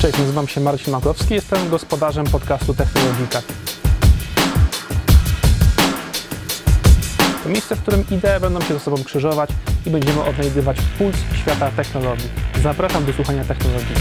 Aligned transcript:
Cześć, 0.00 0.18
nazywam 0.18 0.48
się 0.48 0.60
Marcin 0.60 0.92
Makowski, 0.92 1.34
jestem 1.34 1.70
gospodarzem 1.70 2.26
podcastu 2.26 2.74
Technologika. 2.74 3.42
To 7.42 7.48
miejsce, 7.48 7.76
w 7.76 7.82
którym 7.82 8.04
idee 8.10 8.40
będą 8.40 8.60
się 8.60 8.74
ze 8.74 8.80
sobą 8.80 9.04
krzyżować 9.04 9.50
i 9.86 9.90
będziemy 9.90 10.22
odnajdywać 10.22 10.76
puls 10.98 11.16
świata 11.34 11.70
technologii. 11.70 12.28
Zapraszam 12.62 13.04
do 13.04 13.12
słuchania 13.12 13.44
technologii. 13.44 13.94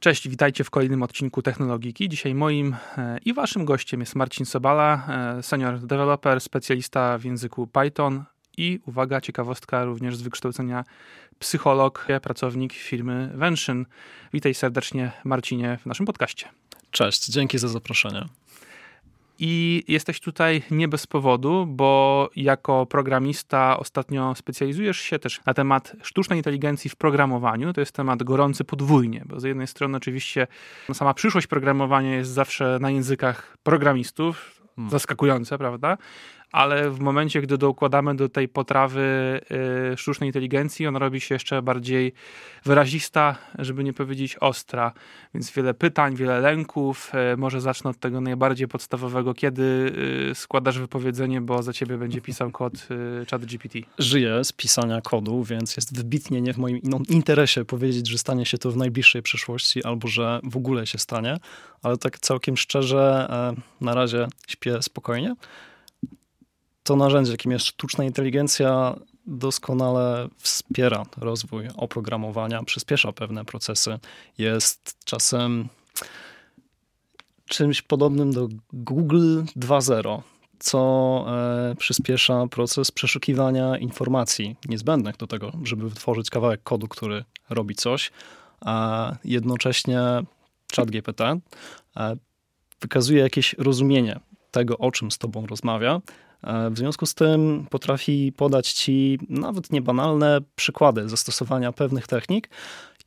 Cześć, 0.00 0.28
witajcie 0.28 0.64
w 0.64 0.70
kolejnym 0.70 1.02
odcinku 1.02 1.42
Technologiki. 1.42 2.08
Dzisiaj 2.08 2.34
moim 2.34 2.76
e, 2.98 3.18
i 3.24 3.34
waszym 3.34 3.64
gościem 3.64 4.00
jest 4.00 4.14
Marcin 4.14 4.46
Sobala, 4.46 5.06
e, 5.38 5.42
senior 5.42 5.80
developer, 5.80 6.40
specjalista 6.40 7.18
w 7.18 7.24
języku 7.24 7.66
Python 7.66 8.24
i, 8.58 8.80
uwaga, 8.86 9.20
ciekawostka 9.20 9.84
również 9.84 10.16
z 10.16 10.22
wykształcenia 10.22 10.84
psycholog, 11.38 12.06
pracownik 12.22 12.72
firmy 12.72 13.30
Vention. 13.34 13.86
Witaj 14.32 14.54
serdecznie 14.54 15.12
Marcinie 15.24 15.78
w 15.82 15.86
naszym 15.86 16.06
podcaście. 16.06 16.48
Cześć, 16.90 17.26
dzięki 17.26 17.58
za 17.58 17.68
zaproszenie. 17.68 18.24
I 19.40 19.84
jesteś 19.88 20.20
tutaj 20.20 20.62
nie 20.70 20.88
bez 20.88 21.06
powodu, 21.06 21.66
bo 21.66 22.30
jako 22.36 22.86
programista 22.86 23.78
ostatnio 23.78 24.34
specjalizujesz 24.34 24.98
się 24.98 25.18
też 25.18 25.40
na 25.46 25.54
temat 25.54 25.96
sztucznej 26.02 26.38
inteligencji 26.38 26.90
w 26.90 26.96
programowaniu. 26.96 27.72
To 27.72 27.80
jest 27.80 27.92
temat 27.92 28.22
gorący 28.22 28.64
podwójnie, 28.64 29.22
bo 29.26 29.40
z 29.40 29.44
jednej 29.44 29.66
strony 29.66 29.96
oczywiście 29.96 30.46
sama 30.92 31.14
przyszłość 31.14 31.46
programowania 31.46 32.16
jest 32.16 32.30
zawsze 32.30 32.78
na 32.80 32.90
językach 32.90 33.56
programistów, 33.62 34.62
hmm. 34.76 34.90
zaskakujące, 34.90 35.58
prawda? 35.58 35.98
Ale 36.52 36.90
w 36.90 37.00
momencie, 37.00 37.40
gdy 37.40 37.58
dokładamy 37.58 38.14
do 38.14 38.28
tej 38.28 38.48
potrawy 38.48 39.40
y, 39.92 39.96
sztucznej 39.96 40.28
inteligencji, 40.28 40.86
ona 40.86 40.98
robi 40.98 41.20
się 41.20 41.34
jeszcze 41.34 41.62
bardziej 41.62 42.12
wyrazista, 42.64 43.36
żeby 43.58 43.84
nie 43.84 43.92
powiedzieć 43.92 44.36
ostra. 44.36 44.92
Więc 45.34 45.50
wiele 45.50 45.74
pytań, 45.74 46.16
wiele 46.16 46.40
lęków. 46.40 47.12
Y, 47.32 47.36
może 47.36 47.60
zacznę 47.60 47.90
od 47.90 47.98
tego 47.98 48.20
najbardziej 48.20 48.68
podstawowego. 48.68 49.34
Kiedy 49.34 49.92
y, 50.30 50.34
składasz 50.34 50.78
wypowiedzenie, 50.78 51.40
bo 51.40 51.62
za 51.62 51.72
ciebie 51.72 51.98
będzie 51.98 52.20
pisał 52.20 52.50
kod 52.50 52.88
chat 53.30 53.44
GPT? 53.44 53.78
Żyję 53.98 54.44
z 54.44 54.52
pisania 54.52 55.00
kodu, 55.00 55.44
więc 55.44 55.76
jest 55.76 55.96
wybitnie 55.96 56.40
nie 56.40 56.54
w 56.54 56.58
moim 56.58 56.80
interesie 57.08 57.64
powiedzieć, 57.64 58.08
że 58.08 58.18
stanie 58.18 58.46
się 58.46 58.58
to 58.58 58.70
w 58.70 58.76
najbliższej 58.76 59.22
przyszłości 59.22 59.84
albo 59.84 60.08
że 60.08 60.40
w 60.42 60.56
ogóle 60.56 60.86
się 60.86 60.98
stanie. 60.98 61.36
Ale 61.82 61.96
tak 61.96 62.18
całkiem 62.18 62.56
szczerze, 62.56 63.26
e, 63.30 63.84
na 63.84 63.94
razie 63.94 64.26
śpię 64.48 64.82
spokojnie 64.82 65.34
to 66.88 66.96
narzędzie, 66.96 67.32
jakim 67.32 67.52
jest 67.52 67.66
sztuczna 67.66 68.04
inteligencja, 68.04 68.96
doskonale 69.26 70.28
wspiera 70.38 71.02
rozwój 71.16 71.68
oprogramowania, 71.76 72.62
przyspiesza 72.62 73.12
pewne 73.12 73.44
procesy. 73.44 73.98
Jest 74.38 74.96
czasem 75.04 75.68
czymś 77.46 77.82
podobnym 77.82 78.32
do 78.32 78.48
Google 78.72 79.42
2.0, 79.56 80.22
co 80.58 81.24
e, 81.28 81.74
przyspiesza 81.78 82.46
proces 82.46 82.90
przeszukiwania 82.90 83.78
informacji 83.78 84.56
niezbędnych 84.68 85.16
do 85.16 85.26
tego, 85.26 85.52
żeby 85.62 85.88
wytworzyć 85.88 86.30
kawałek 86.30 86.62
kodu, 86.62 86.88
który 86.88 87.24
robi 87.50 87.74
coś, 87.74 88.10
a 88.60 89.12
jednocześnie 89.24 90.00
ChatGPT 90.76 91.20
e, 91.20 91.38
wykazuje 92.80 93.22
jakieś 93.22 93.54
rozumienie 93.58 94.20
tego, 94.50 94.78
o 94.78 94.90
czym 94.90 95.10
z 95.10 95.18
tobą 95.18 95.46
rozmawia, 95.46 96.00
w 96.42 96.78
związku 96.78 97.06
z 97.06 97.14
tym 97.14 97.66
potrafi 97.70 98.32
podać 98.36 98.72
ci 98.72 99.18
nawet 99.28 99.72
niebanalne 99.72 100.40
przykłady 100.56 101.08
zastosowania 101.08 101.72
pewnych 101.72 102.06
technik 102.06 102.50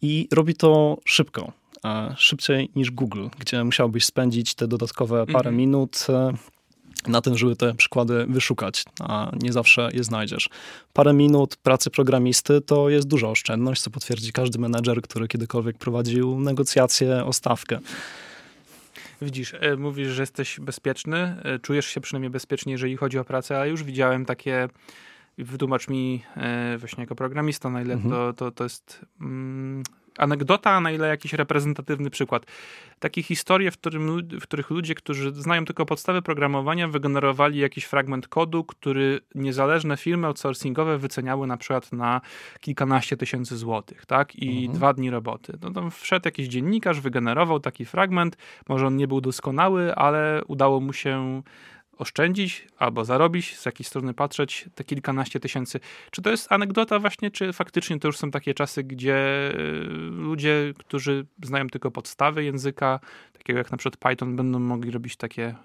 i 0.01 0.27
robi 0.31 0.55
to 0.55 0.97
szybko. 1.05 1.51
E, 1.85 2.15
szybciej 2.17 2.69
niż 2.75 2.91
Google, 2.91 3.27
gdzie 3.39 3.63
musiałbyś 3.63 4.05
spędzić 4.05 4.55
te 4.55 4.67
dodatkowe 4.67 5.25
parę 5.25 5.49
mhm. 5.49 5.55
minut 5.55 6.05
e, 6.09 6.33
na 7.07 7.21
tym, 7.21 7.37
żeby 7.37 7.55
te 7.55 7.73
przykłady 7.73 8.25
wyszukać, 8.25 8.83
a 8.99 9.31
nie 9.41 9.53
zawsze 9.53 9.89
je 9.93 10.03
znajdziesz. 10.03 10.49
Parę 10.93 11.13
minut 11.13 11.55
pracy 11.55 11.89
programisty 11.89 12.61
to 12.61 12.89
jest 12.89 13.07
duża 13.07 13.27
oszczędność, 13.27 13.81
co 13.81 13.89
potwierdzi 13.89 14.33
każdy 14.33 14.59
menedżer, 14.59 15.01
który 15.01 15.27
kiedykolwiek 15.27 15.77
prowadził 15.77 16.39
negocjacje 16.39 17.25
o 17.25 17.33
stawkę. 17.33 17.79
Widzisz, 19.21 19.53
e, 19.59 19.75
mówisz, 19.75 20.07
że 20.07 20.21
jesteś 20.21 20.59
bezpieczny, 20.59 21.35
e, 21.43 21.59
czujesz 21.59 21.85
się 21.85 22.01
przynajmniej 22.01 22.29
bezpiecznie, 22.29 22.71
jeżeli 22.71 22.97
chodzi 22.97 23.19
o 23.19 23.23
pracę, 23.23 23.57
ale 23.57 23.69
już 23.69 23.83
widziałem 23.83 24.25
takie 24.25 24.69
wytłumacz 25.37 25.87
mi 25.87 26.23
e, 26.37 26.77
właśnie 26.77 27.03
jako 27.03 27.15
programista, 27.15 27.69
na 27.69 27.81
ile 27.81 27.93
mhm. 27.93 28.11
to, 28.11 28.33
to, 28.33 28.51
to 28.51 28.63
jest 28.63 29.05
mm, 29.21 29.83
anegdota, 30.21 30.79
na 30.79 30.91
ile 30.91 31.07
jakiś 31.07 31.33
reprezentatywny 31.33 32.09
przykład. 32.09 32.45
Takie 32.99 33.23
historie, 33.23 33.71
w, 33.71 33.77
którym, 33.77 34.27
w 34.39 34.43
których 34.43 34.69
ludzie, 34.69 34.95
którzy 34.95 35.31
znają 35.31 35.65
tylko 35.65 35.85
podstawy 35.85 36.21
programowania, 36.21 36.87
wygenerowali 36.87 37.59
jakiś 37.59 37.83
fragment 37.85 38.27
kodu, 38.27 38.63
który 38.63 39.19
niezależne 39.35 39.97
firmy 39.97 40.27
outsourcingowe 40.27 40.97
wyceniały 40.97 41.47
na 41.47 41.57
przykład 41.57 41.91
na 41.93 42.21
kilkanaście 42.59 43.17
tysięcy 43.17 43.57
złotych, 43.57 44.05
tak? 44.05 44.35
I 44.35 44.57
mhm. 44.57 44.77
dwa 44.77 44.93
dni 44.93 45.09
roboty. 45.09 45.53
No 45.61 45.71
tam 45.71 45.91
wszedł 45.91 46.27
jakiś 46.27 46.47
dziennikarz, 46.47 46.99
wygenerował 46.99 47.59
taki 47.59 47.85
fragment, 47.85 48.37
może 48.69 48.87
on 48.87 48.97
nie 48.97 49.07
był 49.07 49.21
doskonały, 49.21 49.95
ale 49.95 50.41
udało 50.47 50.79
mu 50.79 50.93
się 50.93 51.41
oszczędzić 52.01 52.67
albo 52.77 53.05
zarobić, 53.05 53.57
z 53.57 53.65
jakiej 53.65 53.85
strony 53.85 54.13
patrzeć, 54.13 54.65
te 54.75 54.83
kilkanaście 54.83 55.39
tysięcy. 55.39 55.79
Czy 56.11 56.21
to 56.21 56.29
jest 56.29 56.51
anegdota 56.51 56.99
właśnie, 56.99 57.31
czy 57.31 57.53
faktycznie 57.53 57.99
to 57.99 58.07
już 58.07 58.17
są 58.17 58.31
takie 58.31 58.53
czasy, 58.53 58.83
gdzie 58.83 59.51
y, 59.55 59.83
ludzie, 60.11 60.73
którzy 60.77 61.25
znają 61.43 61.67
tylko 61.67 61.91
podstawy 61.91 62.43
języka, 62.43 62.99
takiego 63.33 63.59
jak 63.59 63.71
na 63.71 63.77
przykład 63.77 63.97
Python, 63.97 64.35
będą 64.35 64.59
mogli 64.59 64.91
robić 64.91 65.15
takie 65.15 65.55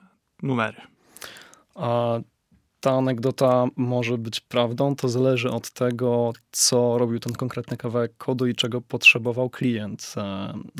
numery? 0.42 0.80
A 1.74 2.18
ta 2.86 2.92
anegdota 2.92 3.66
może 3.76 4.18
być 4.18 4.40
prawdą, 4.40 4.96
to 4.96 5.08
zależy 5.08 5.50
od 5.50 5.70
tego, 5.70 6.32
co 6.52 6.98
robił 6.98 7.18
ten 7.18 7.32
konkretny 7.32 7.76
kawałek 7.76 8.16
kodu 8.18 8.46
i 8.46 8.54
czego 8.54 8.80
potrzebował 8.80 9.50
klient. 9.50 10.14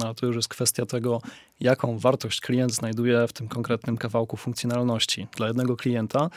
Ale 0.02 0.14
to 0.14 0.26
już 0.26 0.36
jest 0.36 0.48
kwestia 0.48 0.86
tego, 0.86 1.20
jaką 1.60 1.98
wartość 1.98 2.40
klient 2.40 2.74
znajduje 2.74 3.28
w 3.28 3.32
tym 3.32 3.48
konkretnym 3.48 3.96
kawałku 3.96 4.36
funkcjonalności. 4.36 5.26
Dla 5.36 5.46
jednego 5.46 5.76
klienta 5.76 6.30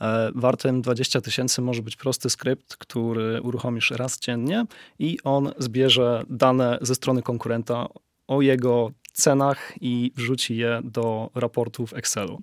e, 0.00 0.30
wartym 0.34 0.82
20 0.82 1.20
tysięcy 1.20 1.62
może 1.62 1.82
być 1.82 1.96
prosty 1.96 2.30
skrypt, 2.30 2.76
który 2.76 3.42
uruchomisz 3.42 3.90
raz 3.90 4.18
dziennie 4.18 4.66
i 4.98 5.18
on 5.24 5.52
zbierze 5.58 6.24
dane 6.30 6.78
ze 6.80 6.94
strony 6.94 7.22
konkurenta 7.22 7.86
o 8.26 8.42
jego 8.42 8.90
cenach 9.12 9.72
i 9.80 10.12
wrzuci 10.16 10.56
je 10.56 10.80
do 10.84 11.30
raportu 11.34 11.86
w 11.86 11.94
Excelu 11.94 12.42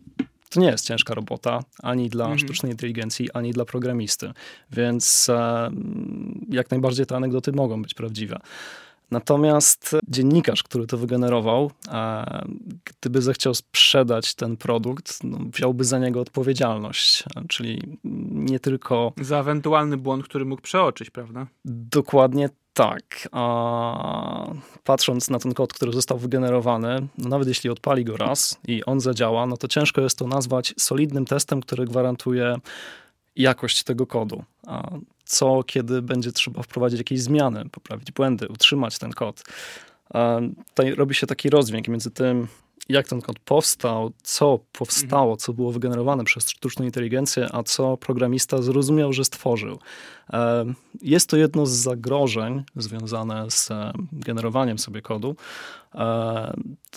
to 0.51 0.59
nie 0.59 0.67
jest 0.67 0.85
ciężka 0.85 1.13
robota 1.13 1.59
ani 1.83 2.09
dla 2.09 2.25
mhm. 2.25 2.39
sztucznej 2.39 2.71
inteligencji, 2.71 3.31
ani 3.31 3.51
dla 3.51 3.65
programisty. 3.65 4.31
Więc 4.71 5.29
e, 5.29 5.71
jak 6.49 6.71
najbardziej 6.71 7.05
te 7.05 7.15
anegdoty 7.15 7.51
mogą 7.51 7.81
być 7.81 7.93
prawdziwe. 7.93 8.39
Natomiast 9.11 9.95
dziennikarz, 10.07 10.63
który 10.63 10.87
to 10.87 10.97
wygenerował, 10.97 11.71
e, 11.87 12.45
gdyby 12.85 13.21
zechciał 13.21 13.53
sprzedać 13.53 14.35
ten 14.35 14.57
produkt, 14.57 15.23
no, 15.23 15.37
wziąłby 15.53 15.83
za 15.83 15.99
niego 15.99 16.21
odpowiedzialność, 16.21 17.23
czyli 17.49 17.97
nie 18.31 18.59
tylko. 18.59 19.13
Za 19.21 19.39
ewentualny 19.39 19.97
błąd, 19.97 20.23
który 20.23 20.45
mógł 20.45 20.61
przeoczyć, 20.61 21.09
prawda? 21.09 21.47
Dokładnie 21.65 22.49
tak. 22.73 23.29
A 23.31 24.53
patrząc 24.83 25.29
na 25.29 25.39
ten 25.39 25.53
kod, 25.53 25.73
który 25.73 25.93
został 25.93 26.17
wygenerowany, 26.17 27.07
no 27.17 27.29
nawet 27.29 27.47
jeśli 27.47 27.69
odpali 27.69 28.05
go 28.05 28.17
raz 28.17 28.59
i 28.67 28.85
on 28.85 28.99
zadziała, 28.99 29.45
no 29.45 29.57
to 29.57 29.67
ciężko 29.67 30.01
jest 30.01 30.17
to 30.17 30.27
nazwać 30.27 30.73
solidnym 30.79 31.25
testem, 31.25 31.61
który 31.61 31.85
gwarantuje 31.85 32.55
jakość 33.35 33.83
tego 33.83 34.07
kodu. 34.07 34.43
A 34.67 34.91
co, 35.23 35.63
kiedy 35.63 36.01
będzie 36.01 36.31
trzeba 36.31 36.63
wprowadzić 36.63 36.99
jakieś 36.99 37.21
zmiany, 37.21 37.69
poprawić 37.69 38.11
błędy, 38.11 38.47
utrzymać 38.47 38.97
ten 38.99 39.11
kod. 39.11 39.43
Tutaj 40.67 40.95
robi 40.95 41.15
się 41.15 41.27
taki 41.27 41.49
rozdźwięk 41.49 41.87
między 41.87 42.11
tym, 42.11 42.47
jak 42.89 43.07
ten 43.07 43.21
kod 43.21 43.39
powstał, 43.39 44.11
co 44.23 44.59
powstało, 44.71 45.37
co 45.37 45.53
było 45.53 45.71
wygenerowane 45.71 46.23
przez 46.23 46.49
sztuczną 46.49 46.85
inteligencję, 46.85 47.47
a 47.51 47.63
co 47.63 47.97
programista 47.97 48.61
zrozumiał, 48.61 49.13
że 49.13 49.25
stworzył. 49.25 49.79
Jest 51.01 51.29
to 51.29 51.37
jedno 51.37 51.65
z 51.65 51.71
zagrożeń 51.71 52.63
związane 52.75 53.51
z 53.51 53.69
generowaniem 54.11 54.79
sobie 54.79 55.01
kodu. 55.01 55.35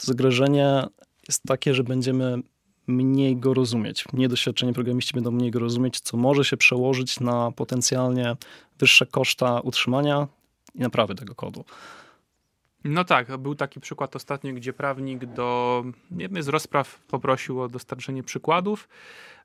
Zagrożenie 0.01 0.87
jest 1.29 1.43
takie, 1.43 1.75
że 1.75 1.85
będziemy 1.85 2.43
mniej 2.87 3.37
go 3.37 3.55
rozumieć. 3.55 4.05
Niedoświadczeni 4.13 4.73
programiści 4.73 5.15
będą 5.15 5.31
mniej 5.31 5.51
go 5.51 5.59
rozumieć, 5.59 6.01
co 6.01 6.17
może 6.17 6.45
się 6.45 6.57
przełożyć 6.57 7.21
na 7.21 7.53
potencjalnie 7.53 8.37
wyższe 8.79 9.07
koszta 9.07 9.61
utrzymania 9.61 10.29
i 10.75 10.79
naprawy 10.79 11.15
tego 11.15 11.35
kodu. 11.35 11.65
No 12.85 13.05
tak, 13.05 13.37
był 13.37 13.55
taki 13.55 13.81
przykład 13.81 14.17
ostatnio, 14.17 14.53
gdzie 14.53 14.73
prawnik 14.73 15.25
do 15.25 15.85
jednej 16.11 16.43
z 16.43 16.49
rozpraw 16.49 16.99
poprosił 16.99 17.61
o 17.61 17.69
dostarczenie 17.69 18.23
przykładów 18.23 18.89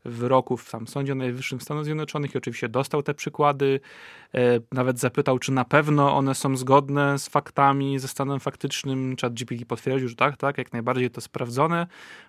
wyroków 0.05 0.63
w 0.85 0.89
Sądzie 0.89 1.15
Najwyższym 1.15 1.59
w 1.59 1.63
Stanach 1.63 1.85
Zjednoczonych 1.85 2.35
i 2.35 2.37
oczywiście 2.37 2.69
dostał 2.69 3.03
te 3.03 3.13
przykłady. 3.13 3.79
E, 4.35 4.59
nawet 4.71 4.99
zapytał, 4.99 5.39
czy 5.39 5.51
na 5.51 5.65
pewno 5.65 6.15
one 6.15 6.35
są 6.35 6.57
zgodne 6.57 7.19
z 7.19 7.27
faktami, 7.27 7.99
ze 7.99 8.07
stanem 8.07 8.39
faktycznym. 8.39 9.15
Chat 9.21 9.33
GPT 9.33 9.65
potwierdził, 9.65 10.07
że 10.07 10.15
tak, 10.15 10.37
tak, 10.37 10.57
jak 10.57 10.73
najbardziej 10.73 11.09
to 11.09 11.21
sprawdzone. 11.21 11.87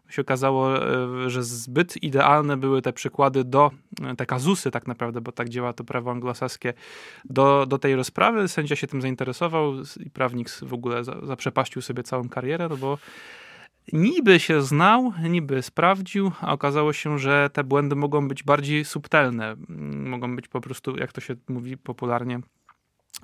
Się 0.09 0.23
okazało, 0.23 0.87
e, 1.27 1.31
że 1.31 1.43
zbyt 1.43 2.03
idealne 2.03 2.57
były 2.57 2.83
te 2.83 2.93
przykłady 2.93 3.45
do, 3.45 3.71
e, 4.03 4.17
te 4.17 4.27
kazusy 4.27 4.71
tak 4.71 4.87
naprawdę, 4.87 5.21
bo 5.21 5.33
tak 5.33 5.49
działa 5.49 5.73
to 5.73 5.85
prawo 5.85 6.11
anglosaskie, 6.11 6.75
do, 7.25 7.67
do 7.67 7.79
tej 7.79 7.97
rozprawy. 7.97 8.49
Sędzia 8.49 8.77
się 8.77 8.87
tym 8.87 9.03
zainteresował 9.03 9.75
i 10.01 10.11
prawnik 10.11 10.51
w 10.51 10.73
ogóle 10.73 11.05
zaprzepaścił 11.05 11.83
sobie 11.83 12.03
całą 12.03 12.29
karierę, 12.29 12.69
no 12.69 12.77
bo 12.77 12.99
niby 13.93 14.41
się 14.41 14.62
znał, 14.62 15.12
niby 15.29 15.62
sprawdził, 15.62 16.32
a 16.41 16.53
okazało 16.53 16.93
się, 16.93 17.19
że 17.19 17.50
te 17.53 17.65
błędy 17.65 17.97
mogą 17.97 18.29
być 18.29 18.43
bardziej 18.43 18.85
subtelne. 18.85 19.56
Mogą 20.05 20.37
być 20.37 20.49
po 20.49 20.61
prostu, 20.61 20.97
jak 20.97 21.12
to 21.12 21.21
się 21.21 21.35
mówi 21.49 21.77
popularnie, 21.77 22.41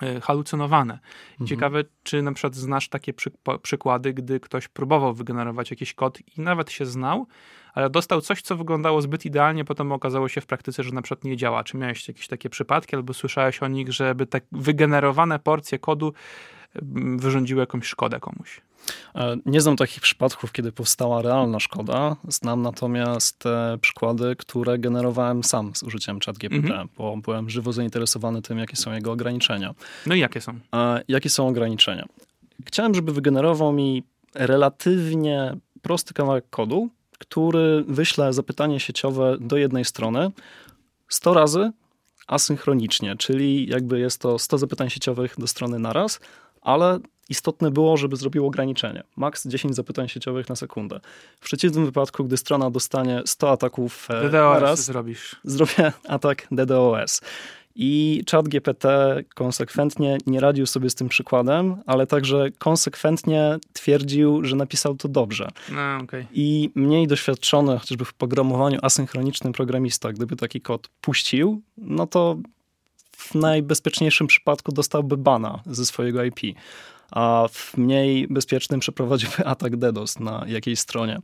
e, 0.01 0.21
halucynowane. 0.21 0.99
Mhm. 1.31 1.47
Ciekawe, 1.47 1.83
czy 2.03 2.21
na 2.21 2.33
przykład 2.33 2.55
znasz 2.55 2.89
takie 2.89 3.13
przy, 3.13 3.31
po, 3.43 3.59
przykłady, 3.59 4.13
gdy 4.13 4.39
ktoś 4.39 4.67
próbował 4.67 5.13
wygenerować 5.13 5.71
jakiś 5.71 5.93
kod 5.93 6.19
i 6.37 6.41
nawet 6.41 6.71
się 6.71 6.85
znał, 6.85 7.27
ale 7.73 7.89
dostał 7.89 8.21
coś, 8.21 8.41
co 8.41 8.57
wyglądało 8.57 9.01
zbyt 9.01 9.25
idealnie, 9.25 9.65
potem 9.65 9.91
okazało 9.91 10.29
się 10.29 10.41
w 10.41 10.45
praktyce, 10.45 10.83
że 10.83 10.91
na 10.91 11.01
przykład 11.01 11.23
nie 11.23 11.37
działa. 11.37 11.63
Czy 11.63 11.77
miałeś 11.77 12.07
jakieś 12.07 12.27
takie 12.27 12.49
przypadki, 12.49 12.95
albo 12.95 13.13
słyszałeś 13.13 13.63
o 13.63 13.67
nich, 13.67 13.93
żeby 13.93 14.25
te 14.25 14.41
wygenerowane 14.51 15.39
porcje 15.39 15.79
kodu 15.79 16.13
wyrządziły 17.17 17.59
jakąś 17.59 17.85
szkodę 17.85 18.19
komuś? 18.19 18.61
E, 19.15 19.37
nie 19.45 19.61
znam 19.61 19.75
takich 19.75 20.01
przypadków, 20.01 20.51
kiedy 20.51 20.71
powstała 20.71 21.21
realna 21.21 21.59
szkoda. 21.59 22.15
Znam 22.27 22.61
natomiast 22.61 23.39
te 23.39 23.77
przykłady, 23.81 24.35
które 24.35 24.79
generowałem 24.79 25.43
sam 25.43 25.75
z 25.75 25.83
użyciem 25.83 26.19
ChatGPT, 26.25 26.55
mhm. 26.55 26.89
bo 26.97 27.17
byłem 27.17 27.49
żywo 27.49 27.73
zainteresowany 27.73 28.41
tym, 28.41 28.57
jakie 28.57 28.75
są 28.75 28.93
jego 28.93 29.11
ograniczenia. 29.11 29.75
No 30.05 30.15
i 30.15 30.19
jakie 30.19 30.41
są? 30.41 30.59
A, 30.71 30.99
jakie 31.07 31.29
są 31.29 31.47
ograniczenia? 31.47 32.05
Chciałem, 32.65 32.95
żeby 32.95 33.13
wygenerował 33.13 33.73
mi 33.73 34.03
relatywnie 34.35 35.57
prosty 35.81 36.13
kawałek 36.13 36.49
kodu, 36.49 36.89
który 37.19 37.83
wyśle 37.87 38.33
zapytanie 38.33 38.79
sieciowe 38.79 39.37
do 39.39 39.57
jednej 39.57 39.85
strony 39.85 40.31
100 41.09 41.33
razy 41.33 41.71
asynchronicznie, 42.27 43.15
czyli 43.15 43.67
jakby 43.69 43.99
jest 43.99 44.21
to 44.21 44.39
100 44.39 44.57
zapytań 44.57 44.89
sieciowych 44.89 45.35
do 45.37 45.47
strony 45.47 45.79
naraz, 45.79 46.19
ale 46.61 46.99
istotne 47.29 47.71
było, 47.71 47.97
żeby 47.97 48.15
zrobił 48.15 48.45
ograniczenie. 48.45 49.03
Maks 49.15 49.47
10 49.47 49.75
zapytań 49.75 50.07
sieciowych 50.09 50.49
na 50.49 50.55
sekundę. 50.55 50.99
W 51.39 51.43
przeciwnym 51.45 51.85
wypadku, 51.85 52.23
gdy 52.23 52.37
strona 52.37 52.69
dostanie 52.71 53.21
100 53.25 53.51
ataków 53.51 54.07
DDoS 54.09 54.31
naraz, 54.31 54.85
zrobisz. 54.85 55.35
zrobię 55.43 55.93
atak 56.07 56.47
DDoS. 56.51 57.21
I 57.79 58.23
ChatGPT 58.31 58.85
konsekwentnie 59.35 60.17
nie 60.27 60.39
radził 60.39 60.65
sobie 60.65 60.89
z 60.89 60.95
tym 60.95 61.09
przykładem, 61.09 61.75
ale 61.85 62.07
także 62.07 62.51
konsekwentnie 62.59 63.57
twierdził, 63.73 64.45
że 64.45 64.55
napisał 64.55 64.95
to 64.95 65.07
dobrze. 65.07 65.49
No, 65.71 65.97
okay. 66.03 66.25
I 66.33 66.69
mniej 66.75 67.07
doświadczony, 67.07 67.79
chociażby 67.79 68.05
w 68.05 68.13
programowaniu 68.13 68.79
asynchronicznym 68.81 69.53
programista, 69.53 70.13
gdyby 70.13 70.35
taki 70.35 70.61
kod 70.61 70.87
puścił, 71.01 71.61
no 71.77 72.07
to 72.07 72.37
w 73.11 73.35
najbezpieczniejszym 73.35 74.27
przypadku 74.27 74.71
dostałby 74.71 75.17
bana 75.17 75.59
ze 75.65 75.85
swojego 75.85 76.23
IP 76.23 76.39
a 77.11 77.47
w 77.51 77.77
mniej 77.77 78.27
bezpiecznym 78.27 78.79
przeprowadziłby 78.79 79.45
atak 79.45 79.77
DDoS 79.77 80.19
na 80.19 80.45
jakiejś 80.47 80.79
stronie. 80.79 81.19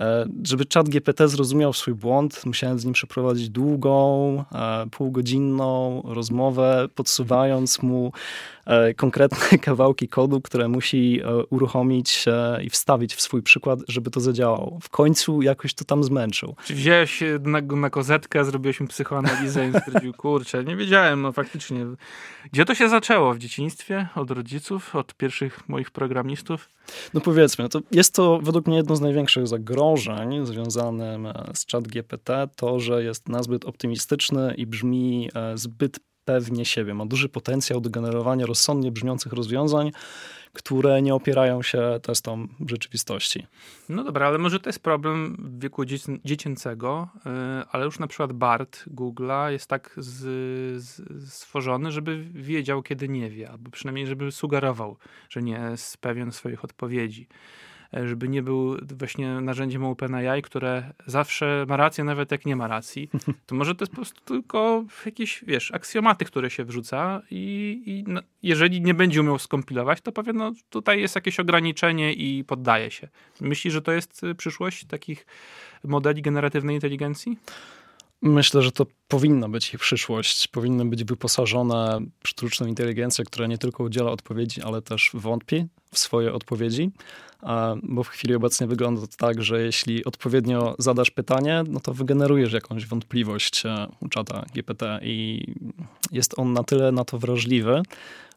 E, 0.00 0.26
żeby 0.44 0.64
czat 0.64 0.88
GPT 0.88 1.28
zrozumiał 1.28 1.72
swój 1.72 1.94
błąd, 1.94 2.46
musiałem 2.46 2.78
z 2.78 2.84
nim 2.84 2.94
przeprowadzić 2.94 3.50
długą, 3.50 4.44
e, 4.52 4.86
półgodzinną 4.90 6.02
rozmowę, 6.04 6.88
podsuwając 6.94 7.82
mu 7.82 8.12
e, 8.66 8.94
konkretne 8.94 9.58
kawałki 9.68 10.08
kodu, 10.08 10.40
które 10.40 10.68
musi 10.68 11.20
uruchomić 11.50 12.24
i 12.62 12.70
wstawić 12.70 13.14
w 13.14 13.20
swój 13.20 13.42
przykład, 13.42 13.78
żeby 13.88 14.10
to 14.10 14.20
zadziałało. 14.20 14.78
W 14.82 14.88
końcu 14.88 15.42
jakoś 15.42 15.74
to 15.74 15.84
tam 15.84 16.04
zmęczył. 16.04 16.54
Czy 16.64 16.74
wziąłeś 16.74 17.22
na, 17.40 17.60
na 17.60 17.90
kozetkę, 17.90 18.44
zrobiłeś 18.44 18.80
mi 18.80 18.88
psychoanalizę 18.88 19.68
i 19.68 19.80
stwierdził, 19.80 20.12
kurczę, 20.22 20.64
nie 20.64 20.76
wiedziałem, 20.76 21.22
no 21.22 21.32
faktycznie. 21.32 21.86
Gdzie 22.52 22.64
to 22.64 22.74
się 22.74 22.88
zaczęło? 22.88 23.34
W 23.34 23.38
dzieciństwie? 23.38 24.08
Od 24.14 24.30
rodziców? 24.30 24.96
Od 24.96 25.14
pierwszych 25.14 25.68
moich 25.68 25.90
programistów? 25.90 26.68
No 27.14 27.20
powiedzmy, 27.20 27.68
to 27.68 27.80
jest 27.90 28.14
to 28.14 28.40
według 28.42 28.66
mnie 28.66 28.76
jedno 28.76 28.96
z 28.96 29.00
największych 29.00 29.46
zagrożeń 29.46 29.81
związanym 30.42 31.28
z 31.54 31.66
chat 31.72 31.88
GPT, 31.88 32.48
to, 32.56 32.80
że 32.80 33.04
jest 33.04 33.28
nazbyt 33.28 33.64
optymistyczny 33.64 34.54
i 34.56 34.66
brzmi 34.66 35.28
e, 35.34 35.58
zbyt 35.58 36.00
pewnie 36.24 36.64
siebie. 36.64 36.94
Ma 36.94 37.06
duży 37.06 37.28
potencjał 37.28 37.80
do 37.80 37.90
generowania 37.90 38.46
rozsądnie 38.46 38.92
brzmiących 38.92 39.32
rozwiązań, 39.32 39.92
które 40.52 41.02
nie 41.02 41.14
opierają 41.14 41.62
się 41.62 42.00
testom 42.02 42.48
rzeczywistości. 42.66 43.46
No 43.88 44.04
dobra, 44.04 44.26
ale 44.26 44.38
może 44.38 44.60
to 44.60 44.68
jest 44.68 44.82
problem 44.82 45.36
wieku 45.58 45.84
dziecięcego, 46.24 47.08
y, 47.16 47.30
ale 47.70 47.84
już 47.84 47.98
na 47.98 48.06
przykład 48.06 48.32
BART 48.32 48.84
Google'a 48.94 49.50
jest 49.50 49.66
tak 49.66 49.94
z, 49.96 50.18
z, 50.82 51.02
stworzony, 51.32 51.92
żeby 51.92 52.24
wiedział, 52.24 52.82
kiedy 52.82 53.08
nie 53.08 53.30
wie, 53.30 53.50
albo 53.50 53.70
przynajmniej, 53.70 54.06
żeby 54.06 54.32
sugerował, 54.32 54.96
że 55.28 55.42
nie 55.42 55.60
jest 55.70 55.98
pewien 55.98 56.32
swoich 56.32 56.64
odpowiedzi. 56.64 57.28
E, 57.96 58.08
żeby 58.08 58.28
nie 58.28 58.42
był 58.42 58.76
właśnie 58.98 59.40
narzędziem 59.40 59.84
OpenAI, 59.84 60.42
które 60.42 60.92
zawsze 61.06 61.64
ma 61.68 61.76
rację, 61.76 62.04
nawet 62.04 62.32
jak 62.32 62.46
nie 62.46 62.56
ma 62.56 62.68
racji, 62.68 63.10
to 63.46 63.54
może 63.54 63.74
to 63.74 63.82
jest 63.82 63.92
po 63.92 63.96
prostu 63.96 64.20
tylko 64.24 64.84
jakieś, 65.06 65.44
wiesz, 65.46 65.70
aksjomaty, 65.70 66.24
które 66.24 66.50
się 66.50 66.64
wrzuca 66.64 67.22
i, 67.30 67.82
i 67.86 68.04
no, 68.12 68.20
jeżeli 68.42 68.80
nie 68.80 68.94
będzie 68.94 69.20
umiał 69.20 69.38
skompilować, 69.38 70.00
to 70.00 70.12
powie, 70.12 70.32
no 70.32 70.52
tutaj 70.70 71.00
jest 71.00 71.14
jakieś 71.14 71.40
ograniczenie 71.40 72.12
i 72.12 72.44
poddaje 72.44 72.90
się. 72.90 73.08
Myślisz, 73.40 73.74
że 73.74 73.82
to 73.82 73.92
jest 73.92 74.24
y, 74.24 74.34
przyszłość 74.34 74.84
takich 74.84 75.26
modeli 75.84 76.22
generatywnej 76.22 76.74
inteligencji? 76.74 77.38
Myślę, 78.22 78.62
że 78.62 78.72
to 78.72 78.86
powinna 79.08 79.48
być 79.48 79.74
ich 79.74 79.80
przyszłość. 79.80 80.48
Powinny 80.48 80.84
być 80.84 81.04
wyposażone 81.04 82.00
w 82.24 82.28
sztuczną 82.28 82.66
inteligencję, 82.66 83.24
która 83.24 83.46
nie 83.46 83.58
tylko 83.58 83.84
udziela 83.84 84.10
odpowiedzi, 84.10 84.62
ale 84.62 84.82
też 84.82 85.10
wątpi 85.14 85.66
w 85.92 85.98
swoje 85.98 86.32
odpowiedzi. 86.32 86.90
Bo 87.82 88.02
w 88.02 88.08
chwili 88.08 88.34
obecnej 88.34 88.68
wygląda 88.68 89.00
to 89.00 89.06
tak, 89.16 89.42
że 89.42 89.62
jeśli 89.62 90.04
odpowiednio 90.04 90.74
zadasz 90.78 91.10
pytanie, 91.10 91.64
no 91.68 91.80
to 91.80 91.94
wygenerujesz 91.94 92.52
jakąś 92.52 92.86
wątpliwość 92.86 93.66
e, 93.66 93.86
u 94.00 94.08
czata 94.08 94.44
GPT 94.54 95.00
i 95.02 95.44
jest 96.12 96.38
on 96.38 96.52
na 96.52 96.64
tyle 96.64 96.92
na 96.92 97.04
to 97.04 97.18
wrażliwy, 97.18 97.82